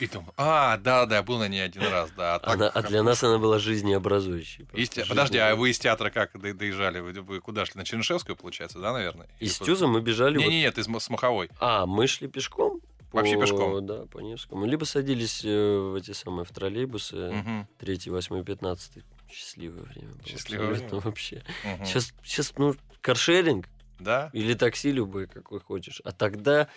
[0.00, 2.36] И думаю, а, да, да, я был на ней один раз, да.
[2.36, 4.66] А, так Она- а для нас она была жизнеобразующей.
[4.72, 7.00] Из те- Подожди, а вы из театра как до- доезжали?
[7.00, 7.78] Вы, вы куда шли?
[7.78, 9.28] На Чернышевскую, получается, да, наверное?
[9.40, 9.58] Или Из?
[9.58, 10.36] Тюза мы бежали...
[10.38, 11.50] вот- Не-не-нет, из М- с Маховой.
[11.60, 12.80] А, мы шли пешком?
[13.12, 13.86] Вообще по- пешком?
[13.86, 14.66] Да, по Невскому.
[14.66, 17.14] Либо садились э, в эти самые, в троллейбусы.
[17.30, 19.04] Мгм, 3, 8, 15.
[19.30, 20.26] Счастливое время было.
[20.26, 20.88] Счастливое время.
[21.00, 21.42] вообще.
[21.64, 21.84] мгм.
[21.86, 24.30] Сейчас, сейчас, ну, каршеринг Да?
[24.32, 26.00] или такси любой, какой хочешь.
[26.04, 26.68] А тогда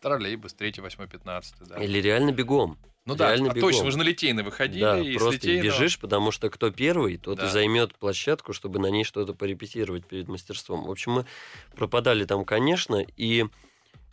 [0.00, 1.76] Троллейбус, 3, 8, 15, да.
[1.82, 2.78] Или реально бегом.
[3.04, 3.70] Ну да, реально а бегом.
[3.70, 7.16] точно, вы же на Литейной выходили, Да, и просто Литейного- бежишь, потому что кто первый,
[7.16, 7.46] тот Да.
[7.46, 10.84] и займет площадку, чтобы на ней что-то порепетировать перед мастерством.
[10.84, 11.26] В общем, мы
[11.74, 13.46] пропадали там, конечно, и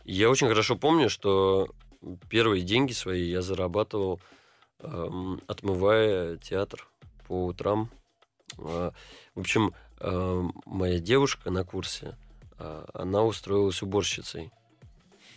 [0.04, 1.68] я очень хорошо помню, что
[2.30, 4.20] первые деньги свои я зарабатывал,
[4.80, 6.88] эм, отмывая театр
[7.26, 7.90] по утрам.
[8.58, 8.90] Э,
[9.34, 12.16] В общем, эм, моя девушка на курсе,
[12.58, 14.50] э, она устроилась уборщицей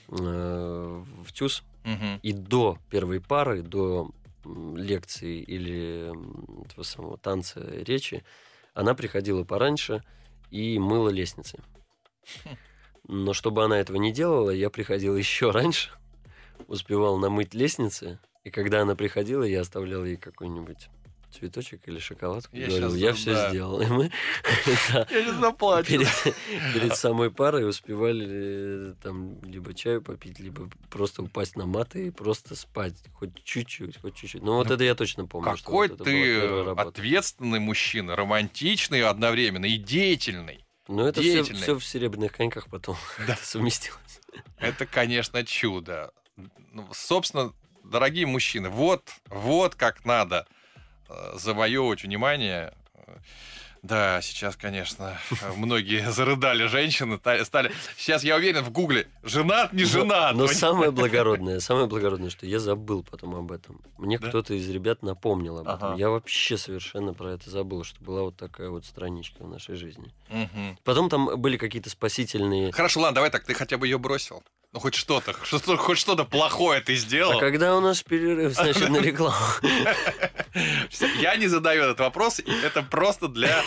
[0.08, 1.64] в ТЮЗ.
[1.84, 2.20] Мгм.
[2.24, 4.10] И до первой пары, до
[4.44, 6.12] лекции или
[6.66, 8.24] этого самого танца речи,
[8.74, 10.04] она приходила пораньше
[10.50, 11.60] и мыла лестницы.
[13.08, 15.92] Но чтобы она этого не делала, я приходил еще раньше,
[16.68, 20.90] успевал намыть лестницы, и когда она приходила, я оставлял ей какой-нибудь
[21.32, 22.56] цветочек или шоколадку.
[22.56, 23.14] Я говорил, я да.
[23.14, 23.82] все сделал.
[23.82, 24.12] И мы
[25.84, 26.08] перед,
[26.74, 32.10] перед самой парой успевали э, там либо чаю попить, либо просто упасть на маты и
[32.12, 32.96] просто спать.
[33.14, 34.42] Хоть чуть-чуть, хоть чуть-чуть.
[34.42, 35.52] Ну, вот Ну, это я точно помню.
[35.56, 36.40] Какой вот ты
[36.78, 40.66] ответственный мужчина, романтичный одновременно и деятельный.
[40.88, 41.80] Ну, это все, деятельный.
[41.80, 43.38] в серебряных коньках потом Да.
[43.42, 44.22] совместилось.
[44.58, 46.12] Это, конечно, чудо.
[46.72, 50.48] Ну, собственно, дорогие мужчины, вот, вот как надо
[51.36, 52.74] завоевывать внимание.
[52.96, 53.16] Э,
[53.82, 55.18] Да, сейчас, конечно,
[55.56, 57.72] многие зарыдали женщины, та- стали...
[57.98, 60.36] Сейчас, я уверен, в гугле женат, не женат.
[60.36, 63.82] Но Вы- самое благородное, самое благородное, что я забыл потом об этом.
[63.98, 64.28] Мне Да?
[64.28, 65.92] кто-то из ребят напомнил об этом.
[65.92, 65.96] Ага.
[65.98, 70.14] Я вообще совершенно про это забыл, что была вот такая вот страничка в нашей жизни.
[70.28, 70.78] Мгм.
[70.84, 74.44] Потом там были какие-то спасительные Хорошо, ладно, давай так, ты хотя бы ее бросил.
[74.72, 77.38] Ну, хоть что-то, что хоть что-то плохое ты сделал.
[77.38, 79.36] А когда у нас перерыв, значит, на рекламу?
[81.20, 83.64] Я не задаю этот вопрос, и это просто для,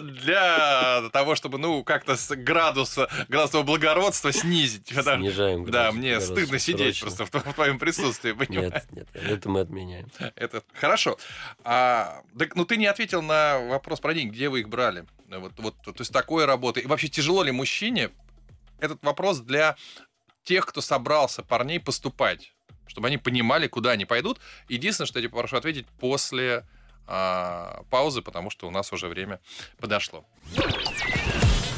[0.00, 4.94] для того, чтобы, ну, как-то с градуса, градуса благородства снизить.
[4.94, 7.24] Потому- Снижаем Да, градус, мне градус стыдно сидеть срочно.
[7.26, 8.72] просто в твоем присутствии, понимаешь?
[8.90, 10.10] Нет, нет, это мы отменяем.
[10.36, 11.16] Это хорошо.
[11.64, 15.06] А, так, ну, ты не ответил на вопрос про деньги, где вы их брали?
[15.28, 16.80] Вот, вот, то есть такой работы.
[16.80, 18.10] И вообще тяжело ли мужчине?
[18.80, 19.76] Этот вопрос для
[20.44, 22.52] тех, кто собрался парней поступать,
[22.86, 24.40] чтобы они понимали, куда они пойдут.
[24.68, 26.66] Единственное, что я тебя попрошу ответить после
[27.06, 29.40] а, паузы, потому что у нас уже время
[29.78, 30.24] подошло.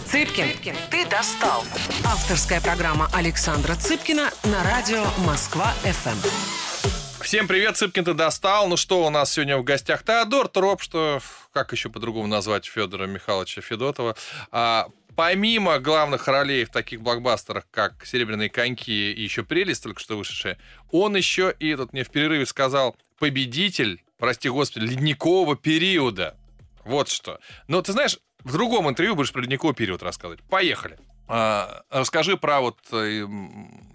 [0.07, 1.65] Цыпкин, ты достал.
[2.05, 7.23] Авторская программа Александра Цыпкина на радио Москва-ФМ.
[7.25, 8.69] Всем привет, Цыпкин, ты достал.
[8.69, 11.21] Ну что, у нас сегодня в гостях Теодор Троп, что,
[11.53, 14.15] как еще по-другому назвать Федора Михайловича Федотова.
[14.53, 20.17] А, помимо главных ролей в таких блокбастерах, как «Серебряные коньки» и еще «Прелесть», только что
[20.17, 20.59] вышедшая,
[20.91, 26.37] он еще и, тут мне в перерыве сказал, победитель, прости господи, ледникового периода.
[26.85, 27.41] Вот что.
[27.69, 30.43] Но ты знаешь, в другом интервью будешь про ледниковый период рассказывать.
[30.43, 30.99] Поехали.
[31.27, 33.27] А, Расскажи про вот э,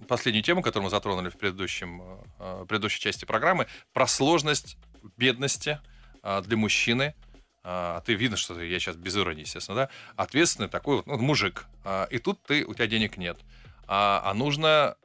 [0.07, 2.01] последнюю тему, которую мы затронули в предыдущем,
[2.39, 4.77] э, предыдущей части программы, про сложность
[5.17, 5.79] бедности
[6.23, 7.13] а, для мужчины.
[7.71, 9.89] А, Ты видно, что ты- я сейчас без иронии, естественно, да?
[10.15, 11.67] Ответственный такой вот ну, мужик.
[11.83, 13.37] А, И тут ты, у тебя денег нет.
[13.87, 14.95] А а нужно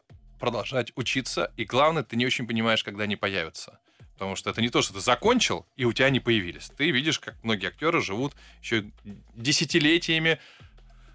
[0.40, 3.78] продолжать учиться, и главное, ты не очень понимаешь, когда они появятся.
[4.14, 6.70] Потому что это не то, что ты закончил, и у тебя они появились.
[6.76, 8.90] Ты видишь, как многие актеры живут еще
[9.34, 10.38] десятилетиями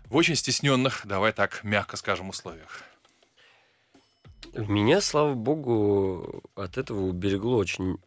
[0.06, 2.84] в очень стесненных, давай так мягко скажем, условиях.
[4.54, 7.98] Меня, слава богу, от этого уберегло очень,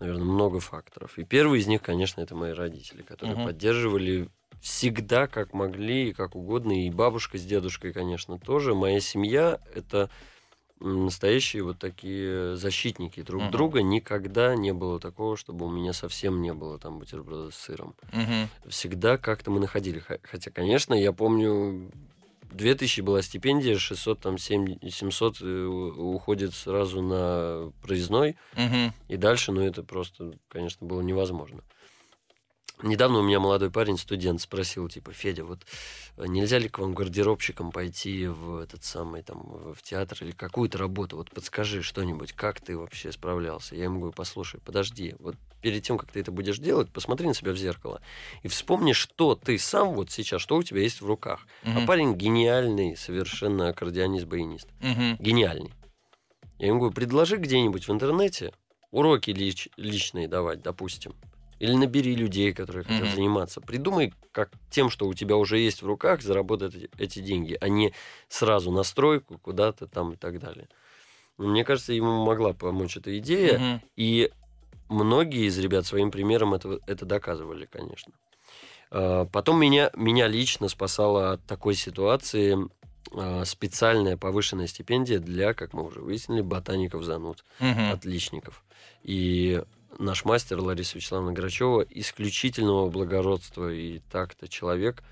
[0.00, 1.18] наверное, много факторов.
[1.18, 3.46] И первый из них, конечно, это мои родители, которые Мгм.
[3.46, 4.28] поддерживали
[4.60, 6.84] всегда, как могли, и как угодно.
[6.86, 8.74] И бабушка с дедушкой, конечно, тоже.
[8.74, 10.10] Моя семья— это
[10.80, 13.50] настоящие вот такие защитники друг Мгм.
[13.50, 13.82] друга.
[13.82, 17.94] Никогда не было такого, чтобы у меня совсем не было там бутерброда с сыром.
[18.68, 20.02] всегда как-то мы находили.
[20.22, 21.90] Хотя, конечно, я помню,
[22.50, 28.92] 2000 была стипендия, 600, там, 7, 700 э, уходит сразу на проездной, Мгм.
[29.08, 31.62] и дальше, ну, это просто, конечно, было невозможно.
[32.82, 35.60] Недавно у меня молодой парень, студент, спросил, типа, Федя, вот
[36.18, 40.76] э, нельзя ли к вам гардеробщикам пойти в этот самый, там, в театр или какую-то
[40.76, 41.16] работу?
[41.16, 43.74] Вот подскажи что-нибудь, как ты вообще справлялся?
[43.76, 47.32] Я ему говорю, послушай, подожди, вот перед тем, как ты это будешь делать, посмотри на
[47.34, 48.02] себя в зеркало
[48.42, 51.46] и вспомни, что ты сам вот сейчас, что у тебя есть в руках.
[51.64, 51.86] А Мгм.
[51.86, 54.68] парень гениальный, совершенно аккордеонист-баянист.
[54.80, 55.16] Мгм.
[55.18, 55.72] Гениальный.
[56.58, 58.52] Я ему говорю, предложи где-нибудь в интернете
[58.90, 61.14] уроки лич- личные давать, допустим.
[61.58, 63.14] Или набери людей, которые хотят Мгм.
[63.14, 63.60] заниматься.
[63.60, 67.94] Придумай, как тем, что у тебя уже есть в руках, заработать эти, деньги, а не
[68.28, 70.68] сразу на стройку куда-то там и так далее.
[71.38, 73.58] Но мне кажется, ему могла помочь эта идея.
[73.58, 73.80] Мгм.
[73.96, 74.30] И
[74.88, 78.12] многие из ребят своим примером это, это доказывали, конечно.
[78.90, 82.58] А, Потом меня, меня лично спасало от такой ситуации
[83.12, 87.92] а, специальная повышенная стипендия для, как мы уже выяснили, ботаников зануд, Мгм.
[87.92, 88.64] отличников.
[89.02, 89.62] И
[89.98, 95.02] наш мастер Лариса Вячеславовна Грачева исключительного благородства и так-то человек.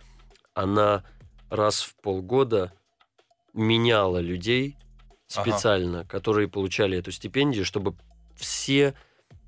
[0.54, 1.04] Она
[1.50, 2.72] раз в полгода
[3.52, 4.76] меняла людей
[5.34, 5.42] Ага.
[5.42, 7.96] специально, которые получали эту стипендию, чтобы
[8.36, 8.94] все,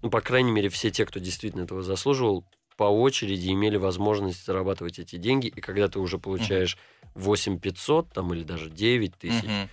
[0.03, 2.45] ну, по крайней мере, все те, кто действительно этого заслуживал,
[2.77, 5.47] по очереди имели возможность зарабатывать эти деньги.
[5.49, 6.77] И когда ты уже получаешь
[7.15, 9.69] 8 500 там, или даже 9 тысяч, Мгм.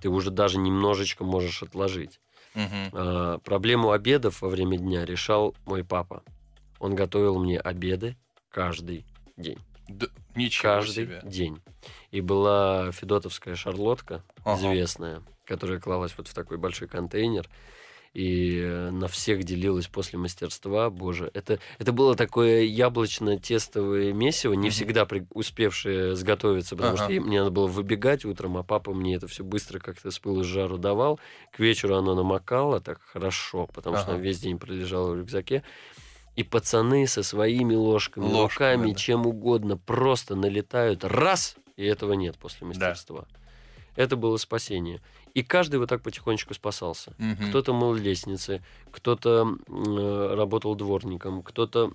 [0.00, 2.20] ты уже даже немножечко можешь отложить.
[2.54, 6.22] А, проблему обедов во время дня решал мой папа.
[6.78, 8.16] Он готовил мне обеды
[8.50, 9.04] каждый
[9.36, 9.58] день.
[9.88, 11.20] Д- Ничего каждый себе.
[11.24, 11.60] день.
[12.10, 14.58] И была федотовская шарлотка, Ага.
[14.60, 17.48] известная, которая клалась вот в такой большой контейнер.
[18.12, 20.90] И на всех делилась после мастерства.
[20.90, 27.04] Боже, это, это было такое яблочно-тестовое месиво, не всегда при- успевшее сготовиться, потому Ага.
[27.04, 30.42] что мне надо было выбегать утром, а папа мне это все быстро как-то с пылу
[30.42, 31.20] с жару давал.
[31.52, 34.14] К вечеру оно намокало так хорошо, потому что Ага.
[34.14, 35.62] оно весь день пролежало в рюкзаке.
[36.36, 38.98] И пацаны со своими ложками, Ложками, руками, да.
[38.98, 43.26] чем угодно, просто налетают раз, и этого нет после мастерства.
[43.96, 45.00] Это было спасение.
[45.34, 47.14] И каждый вот так потихонечку спасался.
[47.18, 47.48] Мгм.
[47.48, 51.92] Кто-то мыл лестницы, кто-то э, работал дворником, кто-то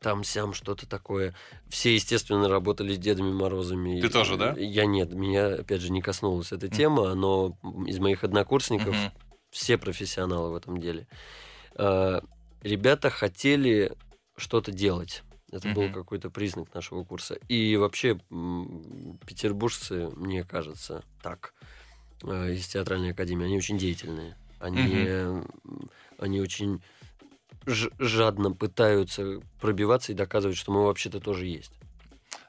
[0.00, 1.34] там сям что-то такое.
[1.68, 4.00] Все, естественно, работали с Дедами Морозами.
[4.00, 4.54] Ты тоже, да?
[4.56, 9.12] Я нет, меня, опять же, не коснулась эта тема, но из моих однокурсников Мгм.
[9.50, 11.06] все профессионалы в этом деле.
[11.76, 12.22] А,
[12.62, 13.92] Ребята хотели
[14.36, 15.22] что-то делать.
[15.52, 15.92] Это был Мгм.
[15.92, 17.38] какой-то признак нашего курса.
[17.48, 18.18] И вообще
[19.26, 21.64] петербуржцы, мне кажется, так, э,
[22.22, 24.36] из театральной академии, они очень деятельные.
[24.58, 25.46] Они, м,
[26.18, 26.82] они очень
[27.66, 31.72] жадно пытаются пробиваться и доказывать, что мы вообще-то тоже есть.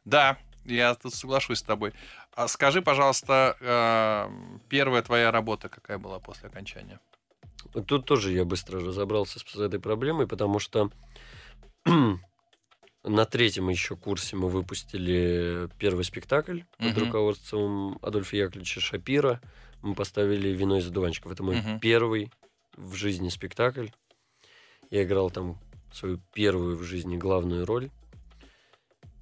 [0.03, 1.93] Да, я тут соглашусь с тобой.
[2.33, 6.99] А скажи, пожалуйста, э, первая твоя работа какая была после окончания?
[7.87, 10.91] Тут тоже я быстро разобрался с этой проблемой, потому что
[13.05, 17.05] на третьем еще курсе мы выпустили первый спектакль под Мгм.
[17.05, 19.41] руководством Адольфа Яковлевича Шапира.
[19.81, 21.31] Мы поставили «Вино из одуванчиков».
[21.31, 21.79] Это мой Мгм.
[21.79, 22.31] первый
[22.75, 23.87] в жизни спектакль.
[24.89, 25.59] Я играл там
[25.93, 27.89] свою первую в жизни главную роль.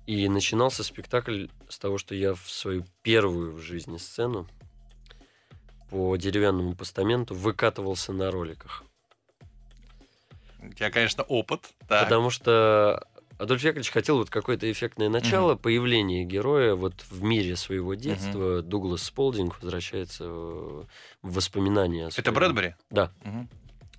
[0.05, 4.47] И начинался спектакль с того, что я в свою первую в жизни сцену
[5.89, 8.83] по деревянному постаменту выкатывался на роликах.
[10.59, 11.73] У тебя, конечно, опыт.
[11.87, 12.05] Так.
[12.05, 13.07] Потому что
[13.39, 18.61] Адольф Яковлевич хотел вот какое-то эффектное начало, появление героя вот в мире своего детства.
[18.61, 20.85] Дуглас Сполдинг возвращается в
[21.21, 22.05] в воспоминания.
[22.05, 22.75] о Это своем- Брэдбери?
[22.89, 23.11] Да.
[23.23, 23.49] Мгм.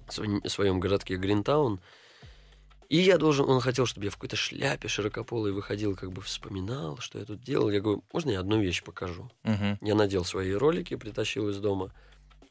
[0.09, 1.81] сво- своем городке Гринтаун.
[2.91, 6.99] И я должен, он хотел, чтобы я в какой-то шляпе широкополой выходил, как бы вспоминал,
[6.99, 7.71] что я тут делал.
[7.71, 9.31] Я говорю, можно я одну вещь покажу?
[9.43, 9.79] Мгм.
[9.81, 11.91] Я надел свои ролики, притащил из дома,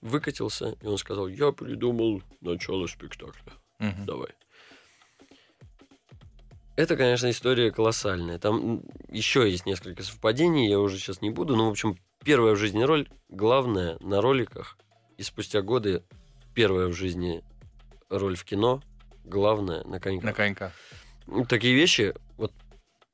[0.01, 3.53] выкатился, и он сказал, я придумал начало спектакля.
[3.79, 4.05] Мгм.
[4.05, 4.29] Давай.
[6.75, 8.39] Это, конечно, история колоссальная.
[8.39, 11.55] Там еще есть несколько совпадений, я уже сейчас не буду.
[11.55, 14.77] Ну, в общем, первая в жизни роль, главная на роликах.
[15.17, 16.03] И спустя годы
[16.55, 17.43] первая в жизни
[18.09, 18.81] роль в кино,
[19.23, 20.23] главная на коньках.
[20.23, 20.71] На конька.
[21.27, 22.51] Ну, Такие вещи, вот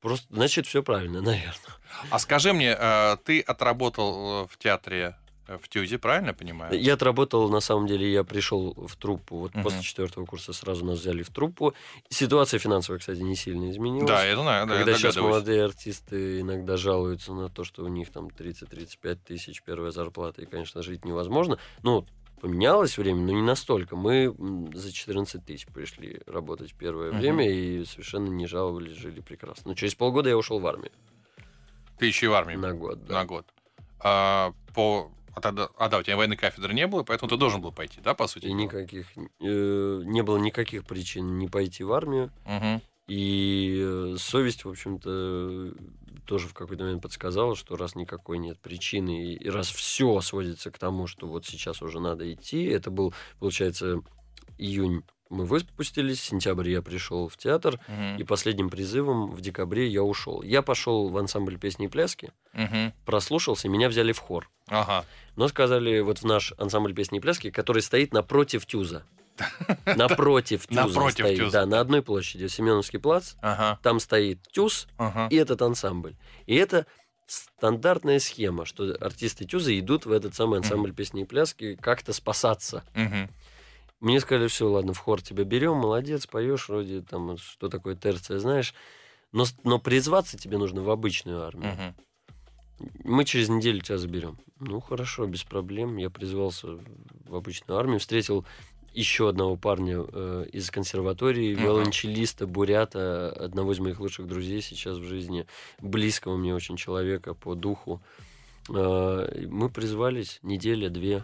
[0.01, 1.75] просто, значит, все правильно, наверное.
[2.09, 5.15] А скажи мне, э, ты отработал э, в театре
[5.57, 6.79] в Тюзе, правильно понимаю?
[6.79, 9.37] Я отработал, на самом деле, я пришел в труппу.
[9.37, 9.63] Вот Мгм.
[9.63, 11.73] после четвертого курса сразу нас взяли в труппу.
[12.09, 14.07] Ситуация финансовая, кстати, не сильно изменилась.
[14.09, 18.27] Да, я знаю, Когда сейчас молодые артисты иногда жалуются на то, что у них там
[18.27, 21.57] 30-35 тысяч первая зарплата, и, конечно, жить невозможно.
[21.83, 22.05] Ну,
[22.41, 23.95] поменялось время, но не настолько.
[23.95, 24.33] Мы
[24.73, 27.19] за 14 тысяч пришли работать первое Мгм.
[27.19, 29.71] время и совершенно не жаловались, жили прекрасно.
[29.71, 30.91] Но через полгода я ушел в армию.
[31.97, 33.15] Ты еще и в армии На год, да.
[33.15, 33.45] на год.
[34.01, 35.11] А, по...
[35.33, 35.69] а, тогда...
[35.77, 38.27] а, да, у тебя военной кафедры не было, поэтому ты должен был пойти, да, по
[38.27, 38.45] сути?
[38.45, 39.07] И никаких...
[39.17, 42.31] э, не было никаких причин не пойти в армию.
[42.45, 42.81] Мгм.
[43.07, 45.73] И э, совесть, в общем-то,
[46.25, 50.77] тоже в какой-то момент подсказала, что раз никакой нет причины, и раз все сводится к
[50.77, 54.01] тому, что вот сейчас уже надо идти, это был, получается,
[54.59, 58.17] июнь мы выпустились, сентябрь я пришел в театр, Мгм.
[58.17, 60.41] и последним призывом в декабре я ушел.
[60.41, 62.93] Я пошел в ансамбль песни и пляски, Мгм.
[63.05, 64.49] прослушался, и меня взяли в хор.
[64.67, 65.05] Ага.
[65.35, 69.03] Но сказали, вот в наш ансамбль песни и пляски, который стоит напротив Тюза.
[69.85, 73.35] Напротив Тюза Напротив стоит, да, на одной площади, Семеновский плац.
[73.41, 73.79] Ага.
[73.83, 75.27] Там стоит Тюз Ага.
[75.29, 76.15] и этот ансамбль.
[76.45, 76.85] И это
[77.25, 82.83] стандартная схема, что артисты Тюза идут в этот самый ансамбль песни и пляски как-то спасаться.
[82.95, 83.29] Мгм.
[83.99, 88.39] Мне сказали, все, ладно, в хор тебя берем, молодец, поешь, вроде там, что такое терция,
[88.39, 88.73] знаешь.
[89.31, 91.73] Но, но призваться тебе нужно в обычную армию.
[91.73, 91.95] Мгм.
[93.03, 94.37] мы через неделю тебя заберем.
[94.59, 95.97] Ну, хорошо, без проблем.
[95.97, 96.79] Я призвался
[97.25, 98.45] в обычную армию, встретил
[98.93, 101.63] еще одного парня э, из консерватории, Мгм.
[101.63, 105.45] виолончелиста, бурята, одного из моих лучших друзей сейчас в жизни,
[105.81, 108.01] близкого мне очень человека по духу.
[108.69, 111.23] Э, мы призвались неделя, две,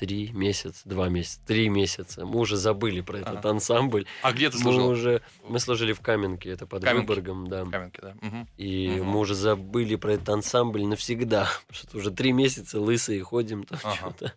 [0.00, 2.24] три месяца, два месяца, три месяца.
[2.24, 3.50] Мы уже забыли про этот Ага.
[3.50, 4.06] ансамбль.
[4.22, 4.88] А где ты Мы служил?
[4.88, 7.06] уже мы служили в Каменке, это под Каменке.
[7.06, 7.66] Выборгом, да.
[7.66, 8.14] Каменке, да.
[8.22, 8.48] Мгм.
[8.56, 9.06] И Мгм.
[9.10, 11.48] мы уже забыли про этот ансамбль навсегда.
[11.70, 13.96] Что уже три месяца лысые ходим, там Ага.
[13.96, 14.32] что-то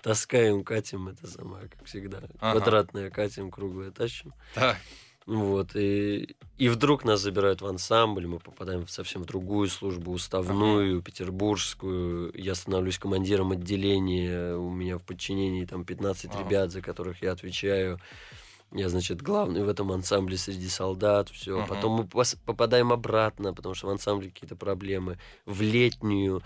[0.00, 2.20] таскаем, катим, это самое, как всегда.
[2.40, 2.52] Ага.
[2.58, 4.32] Квадратное катим, круглое тащим.
[4.54, 4.78] Так.
[5.26, 5.76] Вот.
[5.76, 12.32] И, и вдруг нас забирают в ансамбль, мы попадаем в совсем другую службу, уставную, петербургскую.
[12.34, 16.38] Я становлюсь командиром отделения, у меня в подчинении там 15 Ага.
[16.38, 17.98] ребят, за которых я отвечаю.
[18.72, 21.58] Я, значит, главный в этом ансамбле среди солдат, все.
[21.58, 21.66] Мгм.
[21.68, 26.42] Потом мы попадаем обратно, потому что в ансамбле какие-то проблемы, в летнюю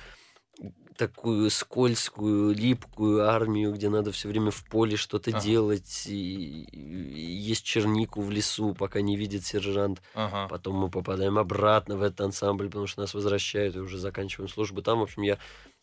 [0.97, 5.41] такую скользкую, липкую армию, где надо все время в поле что-то Ага.
[5.41, 10.03] делать, и, и есть чернику в лесу, пока не видит сержант.
[10.15, 10.49] Ага.
[10.49, 14.83] Потом мы попадаем обратно в этот ансамбль, потому что нас возвращают, и уже заканчиваем службу
[14.83, 15.01] там.
[15.01, 15.39] В общем, я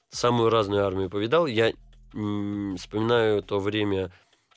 [0.09, 1.45] самую разную армию повидал.
[1.47, 1.73] Я
[2.13, 4.11] м, вспоминаю то время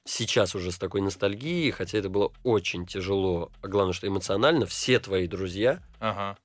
[0.04, 4.98] сейчас уже с такой ностальгией, хотя это было очень тяжело, а главное, что эмоционально, все
[5.00, 6.36] твои друзья Ага.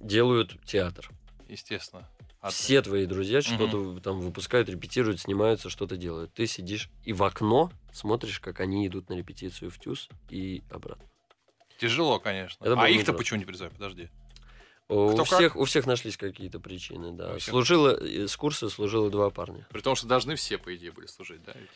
[0.00, 1.08] делают театр.
[1.48, 2.08] Естественно.
[2.40, 6.32] А- Все твои друзья что-то там выпускают, репетируют, снимаются, что-то делают.
[6.32, 11.04] Ты сидишь и в окно смотришь, как они идут на репетицию в ТЮЗ и обратно.
[11.78, 12.64] Тяжело, конечно.
[12.64, 13.74] Это а их-то почему не призывают?
[13.74, 14.08] Подожди.
[14.88, 15.26] У как?
[15.26, 17.38] всех, у всех нашлись какие-то причины, да.
[17.38, 19.66] Служило, э, с курса служило два парня.
[19.70, 21.52] При том, что должны все, по идее, были служить, да?
[21.54, 21.70] ведь?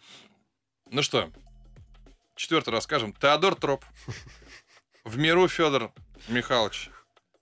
[0.91, 1.31] Ну что,
[2.35, 3.13] четвертый расскажем.
[3.13, 3.85] Теодор Троп.
[5.05, 5.93] В миру Федор
[6.27, 6.89] Михайлович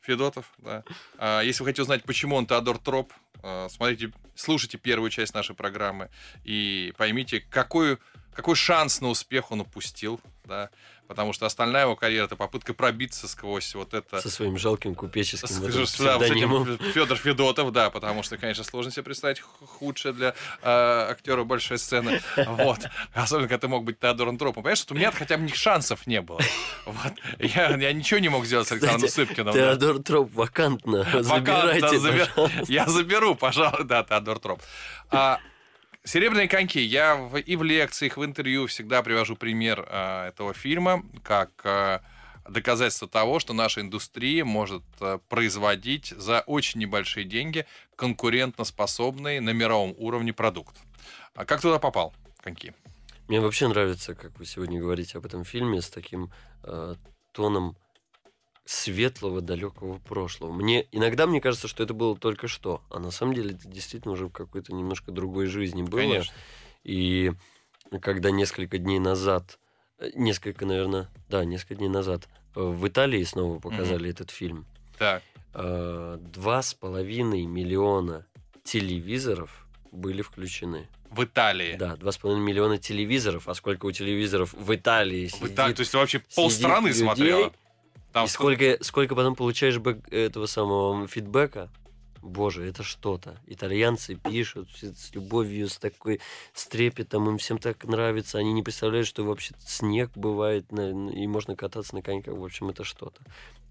[0.01, 0.83] Федотов, да.
[1.17, 5.55] А, Если вы хотите узнать, почему он Теодор Троп, а, смотрите, слушайте первую часть нашей
[5.55, 6.11] программы
[6.43, 7.97] и поймите, какой,
[8.35, 10.69] какой шанс на успех он упустил, да.
[11.11, 15.49] Потому что остальная его карьера это попытка пробиться сквозь вот это Со своим жалким купеческим
[15.49, 16.77] с- да, псевдонимом.
[16.93, 20.29] Федор Федотов, да, потому что, конечно, сложно себе представить ху- худшее для
[20.61, 22.21] э, актера большой сцены.
[22.37, 22.79] Вот.
[23.13, 24.63] Особенно, когда ты мог быть Теодором Тропом.
[24.63, 26.39] Понимаешь, что у меня хотя бы них шансов не было.
[26.85, 27.13] Вот.
[27.39, 29.53] Я, я ничего не мог сделать с Александром Кстати, Сыпкиным.
[29.53, 29.75] да.
[29.75, 30.99] Теодор Троп вакантно.
[31.13, 32.65] Вакантно Забирайте, забер-.
[32.69, 34.61] Я заберу, пожалуй, да, Теодор Троп.
[35.09, 35.39] А,
[36.03, 36.81] Серебряные коньки.
[36.81, 42.01] Я в- и в лекциях, в интервью всегда привожу пример а, этого фильма как а,
[42.49, 49.93] доказательство того, что наша индустрия может а, производить за очень небольшие деньги конкурентоспособный на мировом
[49.97, 50.75] уровне продукт.
[51.35, 52.73] А как туда попал коньки?
[53.27, 56.31] Мне вообще нравится, как вы сегодня говорите об этом фильме с таким
[56.63, 56.95] э,
[57.31, 57.77] тоном
[58.71, 60.53] светлого, далекого прошлого.
[60.53, 64.13] Мне иногда мне кажется, что это было только что, а на самом деле это действительно
[64.13, 65.99] уже в какой-то немножко другой жизни было.
[65.99, 66.33] Конечно.
[66.83, 67.33] И
[68.01, 69.59] когда несколько дней назад,
[69.99, 74.65] э, несколько, наверное, да, несколько дней назад э, в Италии снова показали этот фильм,
[74.97, 75.21] Так.
[75.53, 78.25] э, два с половиной миллиона
[78.63, 80.87] телевизоров были включены.
[81.09, 81.75] В Италии.
[81.75, 83.49] Да, два с половиной миллиона телевизоров.
[83.49, 85.51] А сколько у телевизоров в Италии В сидит?
[85.51, 85.73] Италии.
[85.73, 87.51] То есть вообще полстраны людей, смотрела.
[88.13, 91.69] Там и сколько, сколько потом получаешь бэк- этого самого фидбэка?
[92.21, 93.39] Боже, это что-то.
[93.47, 96.19] Итальянцы пишут с любовью, с такой
[96.53, 98.37] с трепетом, им всем так нравится.
[98.37, 102.35] Они не представляют, что вообще снег бывает, на- и можно кататься на коньках.
[102.35, 103.21] В общем, это что-то.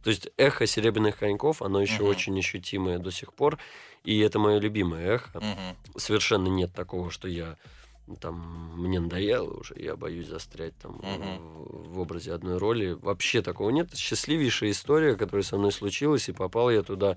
[0.02, 2.06] То есть эхо серебряных коньков, оно еще Мгм.
[2.10, 3.58] очень ощутимое до сих пор.
[4.02, 5.76] И это мое любимое эхо Мгм.
[5.96, 7.56] совершенно нет такого, что я
[8.16, 11.38] там мне надоело уже, я боюсь застрять там Мгм.
[11.38, 12.92] в, в образе одной роли.
[12.92, 13.94] Вообще такого нет.
[13.96, 17.16] Счастливейшая история, которая со мной случилась, и попал я туда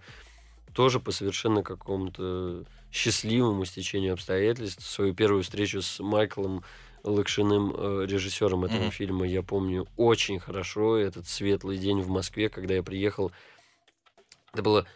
[0.74, 4.86] тоже по совершенно какому-то счастливому стечению обстоятельств.
[4.86, 6.64] Свою первую встречу с Майклом
[7.04, 8.91] Лакшиным, э, режиссером этого Мгм.
[8.91, 10.98] фильма, я помню очень хорошо.
[10.98, 13.32] Этот светлый день в Москве, когда я приехал.
[14.54, 14.88] Это было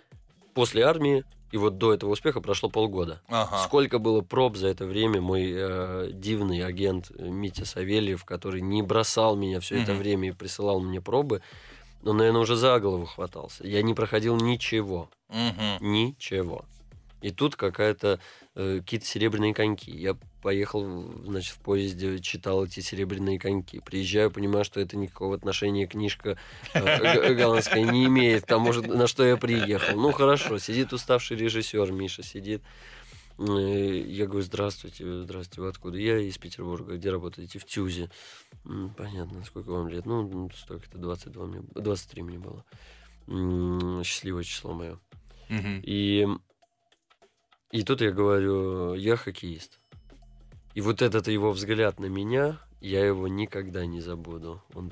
[0.53, 3.21] после армии, и вот до этого успеха прошло полгода.
[3.27, 3.59] Ага.
[3.63, 9.35] Сколько было проб за это время, мой э, дивный агент Митя Савельев, который не бросал
[9.35, 11.41] меня все это время и присылал мне пробы,
[12.03, 13.65] он, наверное, уже за голову хватался.
[13.65, 15.09] Я не проходил ничего.
[15.79, 16.65] Ничего.
[17.21, 18.19] И тут какая-то
[18.55, 19.91] э, какие-то серебряные коньки.
[19.91, 20.83] Я поехал,
[21.25, 23.79] значит, в поезде, читал эти серебряные коньки.
[23.79, 26.37] Приезжаю, понимаю, что это никакого отношения книжка
[26.73, 29.99] э, голландская не имеет к тому, на что я приехал.
[29.99, 32.61] Ну, хорошо, сидит уставший режиссер, Миша сидит.
[33.39, 35.97] Э, Я говорю, здравствуйте, здравствуйте, вы откуда?
[35.97, 37.59] Я из Петербурга, где работаете?
[37.59, 38.09] В ТЮЗе.
[38.65, 40.05] «М, Понятно, сколько вам лет?
[40.05, 42.63] Ну, столько-то, 22 мне, 23 мне было.
[44.03, 44.99] Счастливое число мое.
[45.49, 45.81] Мгм.
[45.83, 46.27] И,
[47.71, 49.79] и тут я говорю, я хоккеист.
[50.73, 54.61] И вот этот его взгляд на меня, я его никогда не забуду.
[54.75, 54.91] Он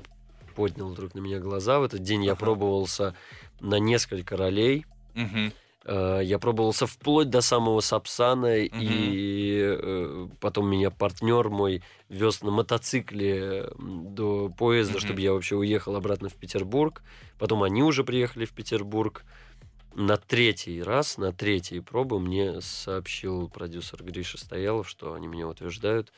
[0.56, 1.78] поднял вдруг на меня глаза.
[1.78, 2.40] В этот день я Ага.
[2.40, 3.14] пробовался
[3.60, 4.84] на несколько ролей.
[5.88, 12.50] Э, Я пробовался вплоть до самого Сапсана, и э, потом меня партнер мой вез на
[12.50, 15.00] мотоцикле до поезда, Мгм.
[15.00, 17.02] чтобы я вообще уехал обратно в Петербург.
[17.38, 19.24] Потом они уже приехали в Петербург.
[19.98, 26.12] На третий раз, на третьей пробы мне сообщил продюсер Гриша Стоялов, что они меня утверждают.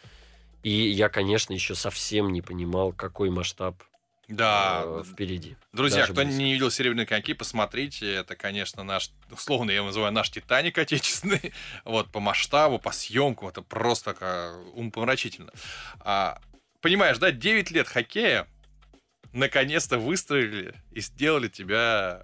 [0.65, 3.81] И я, конечно, еще совсем не понимал, какой масштаб
[4.27, 4.83] Да.
[4.85, 5.57] э, впереди.
[5.73, 6.43] Друзья, даже кто близко.
[6.43, 8.13] не видел «Серебряные коньки», посмотрите.
[8.13, 11.53] Это, конечно, наш, условно я его называю, наш «Титаник» отечественный.
[11.85, 15.53] Вот, по масштабу, по съемкам, это просто как умопомрачительно.
[16.01, 16.41] А,
[16.81, 18.49] понимаешь, да, 9 лет хоккея
[19.33, 22.23] наконец-то выстроили и сделали тебя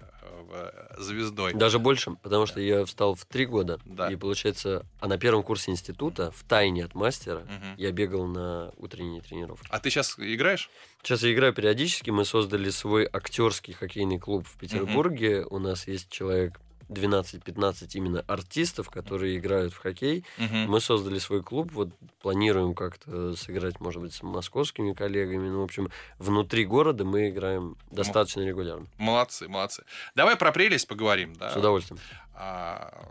[0.97, 1.53] звездой.
[1.53, 3.79] Даже больше, потому что я встал в три года.
[3.85, 4.11] Да.
[4.11, 7.75] И получается, а на первом курсе института, в тайне от мастера, Мгм.
[7.77, 9.67] я бегал на утренние тренировки.
[9.69, 10.69] А ты сейчас играешь?
[11.03, 12.09] Сейчас я играю периодически.
[12.09, 15.45] Мы создали свой актерский хоккейный клуб в Петербурге.
[15.49, 16.59] У нас есть человек
[16.89, 20.23] 12-15 именно артистов, которые играют в хоккей.
[20.37, 20.69] Мгм.
[20.69, 21.89] Мы создали свой клуб, вот
[22.21, 25.49] планируем как-то сыграть, может быть, с московскими коллегами.
[25.49, 28.87] Ну, в общем, внутри города мы играем достаточно регулярно.
[28.97, 29.83] Молодцы, молодцы.
[30.15, 31.33] Давай про прелесть поговорим.
[31.35, 31.51] Да?
[31.51, 31.99] С удовольствием.
[32.35, 33.07] А,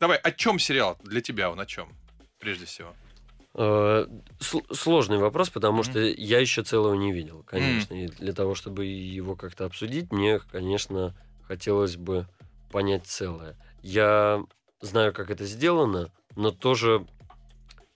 [0.00, 1.50] давай, о чем сериал для тебя?
[1.50, 1.88] Он о чем?
[2.38, 2.94] Прежде всего.
[3.56, 4.06] Э,
[4.40, 5.84] сл- Сложный вопрос, потому Мгм.
[5.84, 7.94] что я еще целого не видел, конечно.
[7.94, 11.14] И для того, чтобы его как-то обсудить, мне, конечно,
[11.46, 12.26] хотелось бы
[12.74, 13.56] понять целое.
[13.82, 14.44] Я
[14.80, 17.06] знаю, как это сделано, но тоже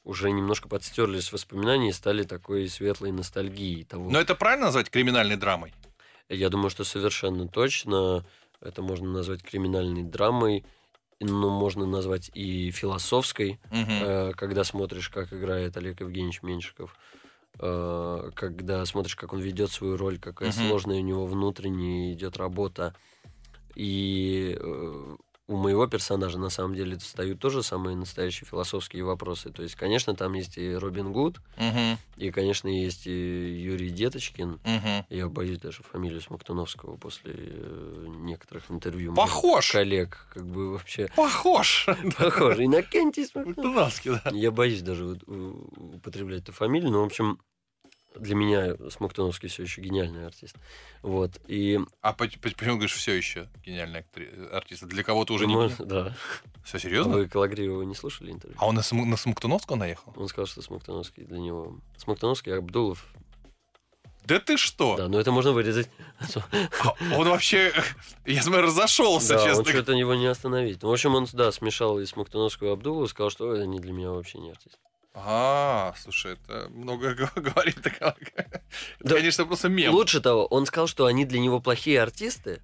[0.04, 4.08] уже немножко подстерлись воспоминания и стали такой светлой ностальгией того.
[4.08, 5.74] Но это правильно назвать криминальной драмой?
[6.28, 8.24] Я думаю, что совершенно точно
[8.60, 10.64] это можно назвать криминальной драмой,
[11.18, 13.58] но можно назвать и философской.
[13.72, 16.94] Э, когда смотришь, как играет Олег Евгеньевич Меньшиков,
[17.58, 20.68] э, когда смотришь, как он ведет свою роль, какая Мгм.
[20.68, 22.94] сложная у него внутренняя идет работа.
[23.74, 25.16] И э,
[25.50, 29.50] у моего персонажа на самом деле встают тоже самые настоящие философские вопросы.
[29.50, 31.96] То есть, конечно, там есть и Робин Гуд, Мгм.
[32.18, 33.10] и, конечно, есть и
[33.62, 34.60] Юрий Деточкин.
[34.62, 35.06] Мгм.
[35.08, 39.14] Я боюсь даже фамилию Смоктуновского после э, некоторых интервью.
[39.14, 39.72] Похож.
[39.72, 41.86] Коллег, как бы вообще Похож.
[42.18, 42.58] похож.
[42.58, 43.56] Иннокентий Смоктунов.
[43.56, 44.30] Мактуновский, да.
[44.34, 47.38] Я боюсь даже у- употреблять эту фамилию, но, в общем,
[48.18, 50.56] для меня Смоктуновский все еще гениальный артист.
[51.02, 51.32] Вот.
[51.46, 54.04] И А по- по- почему говоришь все еще гениальный
[54.52, 54.84] артист?
[54.84, 55.86] Для кого-то уже не мы- гениальный?
[55.86, 56.16] да.
[56.64, 57.14] Все А серьезно?
[57.14, 58.56] Вы Калагриева не слушали интервью?
[58.60, 60.12] А он на, См- на Смоктуновского наехал?
[60.16, 61.78] Он сказал, что Смоктуновский для него...
[61.96, 63.06] Смоктуновский, Абдулов.
[64.24, 64.96] Да ты что?
[64.98, 65.88] Да, но это можно вырезать.
[66.84, 67.72] А Он вообще,
[68.26, 69.64] я смотрю, разошелся, Да, он честно.
[69.64, 70.82] что-то его не остановить.
[70.82, 73.92] Ну, в общем, он, да, смешал и Смоктуновского и Абдулова, сказал, что «Ой, они для
[73.92, 74.78] меня вообще не артисты.
[75.24, 77.78] А, слушай, это много говорит.
[77.86, 78.14] Это,
[79.00, 79.14] Да.
[79.16, 79.92] конечно, просто мем.
[79.92, 82.62] Лучше того, он сказал, что они для него плохие артисты,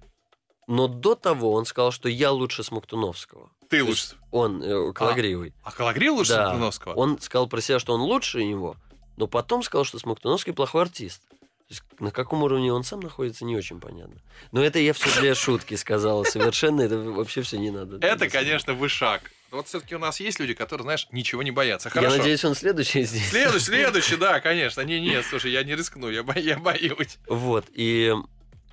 [0.67, 3.51] но до того он сказал, что я лучше Смоктуновского.
[3.69, 4.15] Ты То лучше.
[4.31, 5.53] Он, э, Калагриевый.
[5.63, 6.45] А Калагрил лучше Да.
[6.45, 6.93] Смоктуновского?
[6.93, 8.75] Он сказал про себя, что он лучше него,
[9.17, 11.21] но потом сказал, что Смоктуновский плохой артист.
[11.29, 14.21] То есть на каком уровне он сам находится, не очень понятно.
[14.51, 17.97] Но это я все для шутки сказала совершенно, это вообще все не надо.
[18.05, 19.31] Это, конечно, вышаг.
[19.51, 21.89] Вот все-таки у нас есть люди, которые, знаешь, ничего не боятся.
[21.89, 22.11] Хорошо.
[22.11, 23.29] Я надеюсь, он следующий здесь.
[23.29, 24.81] Следующий, следующий, да, конечно.
[24.81, 27.17] Не, нет, слушай, я не рискну, я, бо- я боюсь.
[27.27, 28.13] Вот, и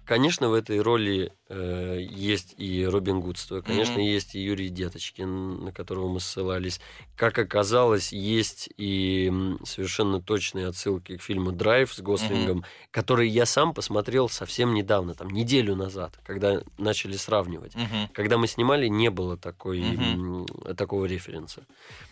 [0.04, 4.02] конечно, в этой роли э, есть и Робин Гудство, конечно, Мгм.
[4.08, 6.80] есть и Юрий Деточкин, на которого мы ссылались.
[7.16, 9.30] Как оказалось, есть и
[9.64, 15.28] совершенно точные отсылки к фильму «Драйв» с Гослингом, который я сам посмотрел совсем недавно, там,
[15.30, 17.74] неделю назад, когда начали сравнивать.
[17.74, 18.08] Мгм.
[18.12, 20.46] Когда мы снимали, не было такой, м,
[20.76, 21.66] такого референса.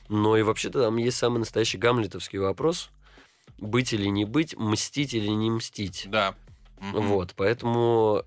[0.09, 2.91] Но и вообще-то там есть самый настоящий гамлетовский вопрос.
[3.59, 6.05] Быть или не быть, мстить или не мстить.
[6.09, 6.35] Да.
[6.81, 7.03] Мгм.
[7.03, 8.25] Вот, поэтому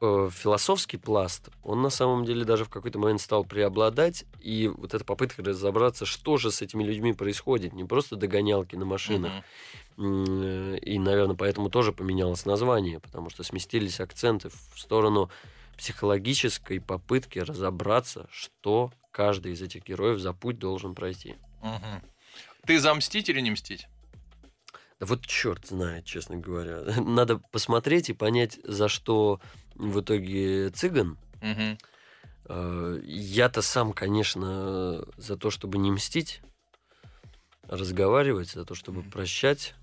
[0.00, 4.94] э, философский пласт, он на самом деле даже в какой-то момент стал преобладать, и вот
[4.94, 9.32] эта попытка разобраться, что же с этими людьми происходит, не просто догонялки на машинах,
[9.98, 15.30] э, и, наверное, поэтому тоже поменялось название, потому что сместились акценты в сторону
[15.76, 21.36] психологической попытки разобраться, что каждый из этих героев за путь должен пройти.
[21.62, 22.02] Мгм.
[22.66, 23.88] Ты за мстить или не мстить?
[24.98, 26.82] Да вот черт знает, честно говоря.
[27.00, 29.40] Надо посмотреть и понять, за что
[29.74, 31.18] в итоге цыган.
[32.48, 36.40] Э, Я-то сам, конечно, за то, чтобы не мстить,
[37.64, 39.74] разговаривать, за то, чтобы прощать,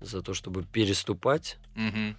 [0.00, 1.58] за то, чтобы переступать.
[1.74, 2.16] Мгм.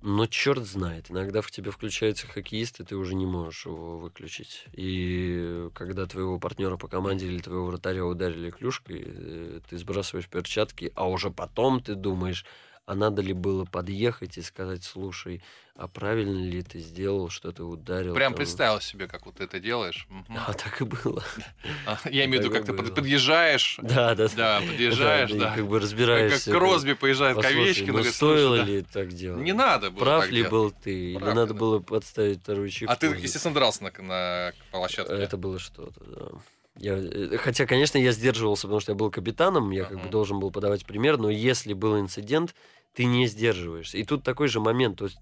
[0.00, 4.64] Но черт знает, иногда в тебе включается хоккеист, и ты уже не можешь его выключить.
[4.72, 10.92] И когда твоего партнера по команде или твоего вратаря ударили клюшкой, э, ты сбрасываешь перчатки,
[10.94, 12.44] а уже потом ты думаешь,
[12.88, 15.42] а надо ли было подъехать и сказать, слушай,
[15.74, 18.14] а правильно ли ты сделал, что ты ударил?
[18.14, 20.08] Прям там?» представил себе, как вот ты это делаешь.
[20.30, 21.22] А так и было.
[21.86, 23.78] А, Я имею в виду, как ты подъезжаешь.
[23.82, 24.28] Да, да.
[24.34, 25.54] Да, подъезжаешь, да.
[25.54, 26.50] как бы Как разбираешься.
[26.50, 27.98] Кросби поезжает к Овечкину.
[27.98, 29.42] ну стоило «Слушай, да, ли так делать?
[29.42, 30.50] Не надо было Прав ли делать».
[30.50, 31.12] был ты?
[31.12, 32.90] Или надо было подставить вторую чипку?
[32.90, 35.12] А ты, естественно, дрался на, площадке.
[35.12, 36.40] Это было что-то, да.
[36.78, 40.38] Я, э, хотя, конечно, я сдерживался, потому что я был капитаном, я как бы должен
[40.38, 42.54] был подавать пример, но если был инцидент,
[42.94, 43.98] ты не сдерживаешься.
[43.98, 45.18] И тут такой же момент, то есть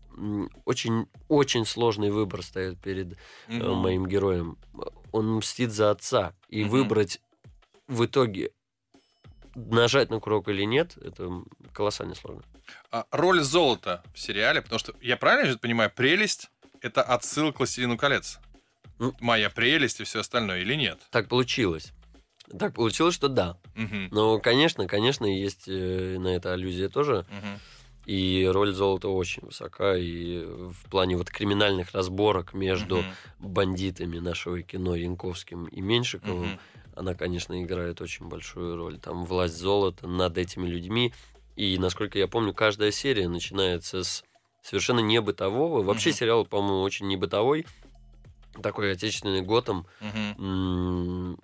[0.65, 3.17] очень, очень сложный выбор стоит перед э,
[3.49, 3.77] Мгм.
[3.77, 4.57] моим героем.
[5.13, 6.71] Он мстит за отца, и Мгм.
[6.71, 7.21] выбрать
[7.87, 8.51] в итоге
[9.55, 11.31] нажать на курок или нет, это
[11.73, 12.43] колоссально сложно.
[12.91, 16.51] А, Роль золота в сериале, потому что, я правильно же понимаю, прелесть—
[16.81, 18.39] это отсыл к «Властелину колец».
[18.99, 19.15] Ну.
[19.21, 20.99] Моя прелесть и все остальное, или нет?
[21.11, 21.93] Так получилось.
[22.59, 23.57] Так получилось, что да.
[23.75, 24.09] Мгм.
[24.11, 27.27] Но, конечно, конечно, есть э, на это аллюзия тоже.
[27.31, 27.61] Мгм.
[28.07, 29.97] И роль золота очень высока.
[29.97, 33.15] И в плане вот криминальных разборок между Мгм.
[33.41, 36.61] бандитами нашего кино Янковским и Меньшиковым, Мгм.
[36.95, 38.99] она, конечно, играет очень большую роль.
[38.99, 41.13] Там власть золота над этими людьми.
[41.57, 44.23] И, насколько я помню, каждая серия начинается с
[44.63, 45.83] совершенно не бытового.
[45.83, 46.17] Вообще Мгм.
[46.17, 47.67] сериал, по-моему, очень не бытовой.
[48.63, 51.39] Такой отечественный Готэм Мгм.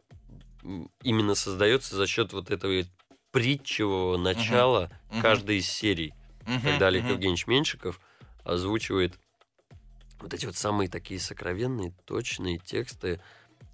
[1.02, 2.84] Именно создается за счет вот этого
[3.30, 5.20] притчевого начала Мгм.
[5.22, 6.14] каждой из серий,
[6.46, 6.60] Мгм.
[6.62, 7.12] когда Олег Мгм.
[7.14, 8.00] Евгеньевич Меньшиков
[8.44, 9.18] озвучивает
[10.20, 13.20] вот эти вот самые такие сокровенные, точные тексты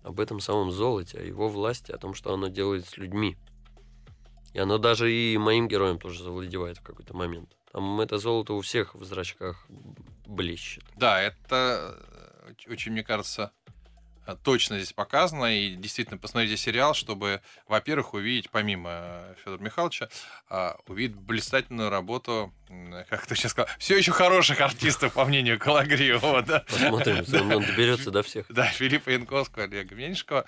[0.02, 3.36] об этом самом золоте, о его власти, о том, что оно делает с людьми.
[4.54, 7.54] И оно даже и моим героям тоже завладевает в какой-то момент.
[7.70, 9.66] Там это золото у всех в зрачках
[10.26, 10.84] блещет.
[10.96, 11.98] Да, это
[12.46, 13.52] э, оч- очень, мне кажется,
[14.36, 15.46] точно здесь показано.
[15.46, 20.08] И действительно, посмотрите сериал, чтобы, во-первых, увидеть, помимо Федора Михайловича,
[20.48, 25.58] а, увидеть блистательную работу, м, как ты сейчас сказал, все еще хороших артистов, по мнению
[25.58, 26.42] Калагриева.
[26.42, 26.60] Да?
[26.68, 27.40] Посмотрим, Да.
[27.42, 28.46] он, он доберется до всех.
[28.48, 30.44] Да, Филиппа Янковского, Олега Меньшикова,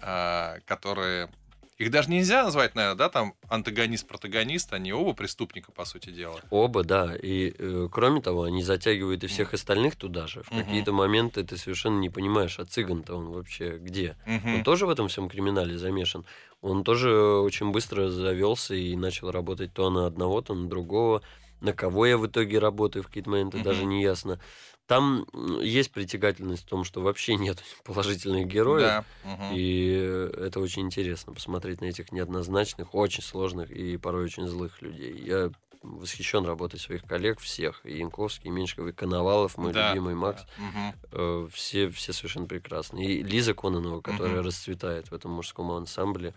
[0.00, 1.28] а, которые...
[1.76, 6.40] Их даже нельзя назвать, наверное, да, там антагонист-протагонист, они оба преступника, по сути дела.
[6.50, 7.16] Оба, да.
[7.16, 10.44] И э, кроме того, они затягивают и всех остальных туда же.
[10.44, 10.62] В Мгм.
[10.62, 14.16] какие-то моменты ты совершенно не понимаешь, а цыган-то он вообще где?
[14.24, 14.54] Мгм.
[14.56, 16.24] Он тоже в этом всем криминале замешан.
[16.60, 21.22] Он тоже очень быстро завелся и начал работать то на одного, то на другого.
[21.64, 23.64] На кого я в итоге работаю в какие-то моменты, Мгм.
[23.64, 24.38] даже не ясно.
[24.86, 25.26] Там
[25.62, 28.86] есть притягательность в том, что вообще нет положительных героев.
[28.86, 29.04] Да.
[29.24, 29.54] мгм.
[29.54, 35.16] И это очень интересно посмотреть на этих неоднозначных, очень сложных и порой очень злых людей.
[35.24, 35.50] Я
[35.82, 37.80] восхищен работой своих коллег всех.
[37.84, 40.42] И Янковский, и Меньшиков, и Коновалов, мой Да, любимый Макс.
[40.58, 40.94] да.
[41.12, 43.02] Э, Все, все совершенно прекрасны.
[43.06, 44.46] И Лиза Кононова, которая Мгм.
[44.48, 46.34] расцветает в этом мужском ансамбле.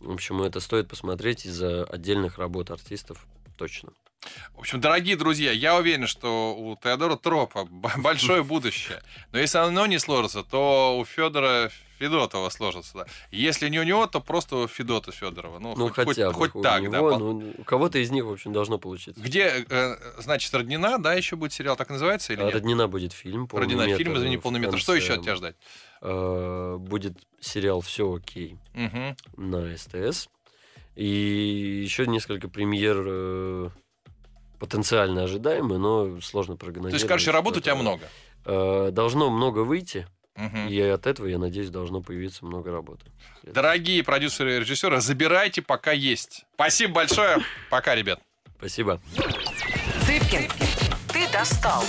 [0.00, 3.26] В общем, это стоит посмотреть из-за отдельных работ артистов.
[3.58, 3.92] Точно.
[4.54, 7.66] В общем, дорогие друзья, я уверен, что у Теодора Тропа
[7.98, 9.00] большое будущее.
[9.32, 13.06] Но если оно не сложится, то у Федора Федотова сложится.
[13.30, 15.58] Если не у него, то просто у Федота Федорова.
[15.58, 17.18] Ну, Ну, хоть, хоть- хотя бы хоть у так, него, да.
[17.18, 19.20] ну, у кого-то из них, в общем, должно получиться.
[19.20, 22.54] Где, э, значит, Роднина, да, еще будет сериал, так называется или А нет?
[22.54, 23.46] Роднина будет фильм.
[23.46, 24.78] полный Роднина фильм, извини, в полный метр.
[24.78, 25.56] Что еще от тебя ждать?
[26.02, 29.16] Э, Будет сериал «Все окей» Мгм.
[29.36, 30.28] на СТС.
[30.94, 31.06] И
[31.84, 33.70] еще несколько премьер э,
[34.58, 36.92] потенциально ожидаемые, но сложно прогнозировать.
[36.92, 38.08] То есть, короче, работы у тебя много.
[38.44, 40.68] э, Должно много выйти, Мгм.
[40.68, 43.06] и от этого, я надеюсь, должно появиться много работы.
[43.42, 46.44] Дорогие продюсеры и режиссеры, забирайте, пока есть.
[46.54, 47.38] Спасибо большое.
[47.70, 48.20] Пока, ребят.
[48.58, 49.00] Спасибо.
[50.06, 50.48] Цыпкин,
[51.12, 51.82] ты достал.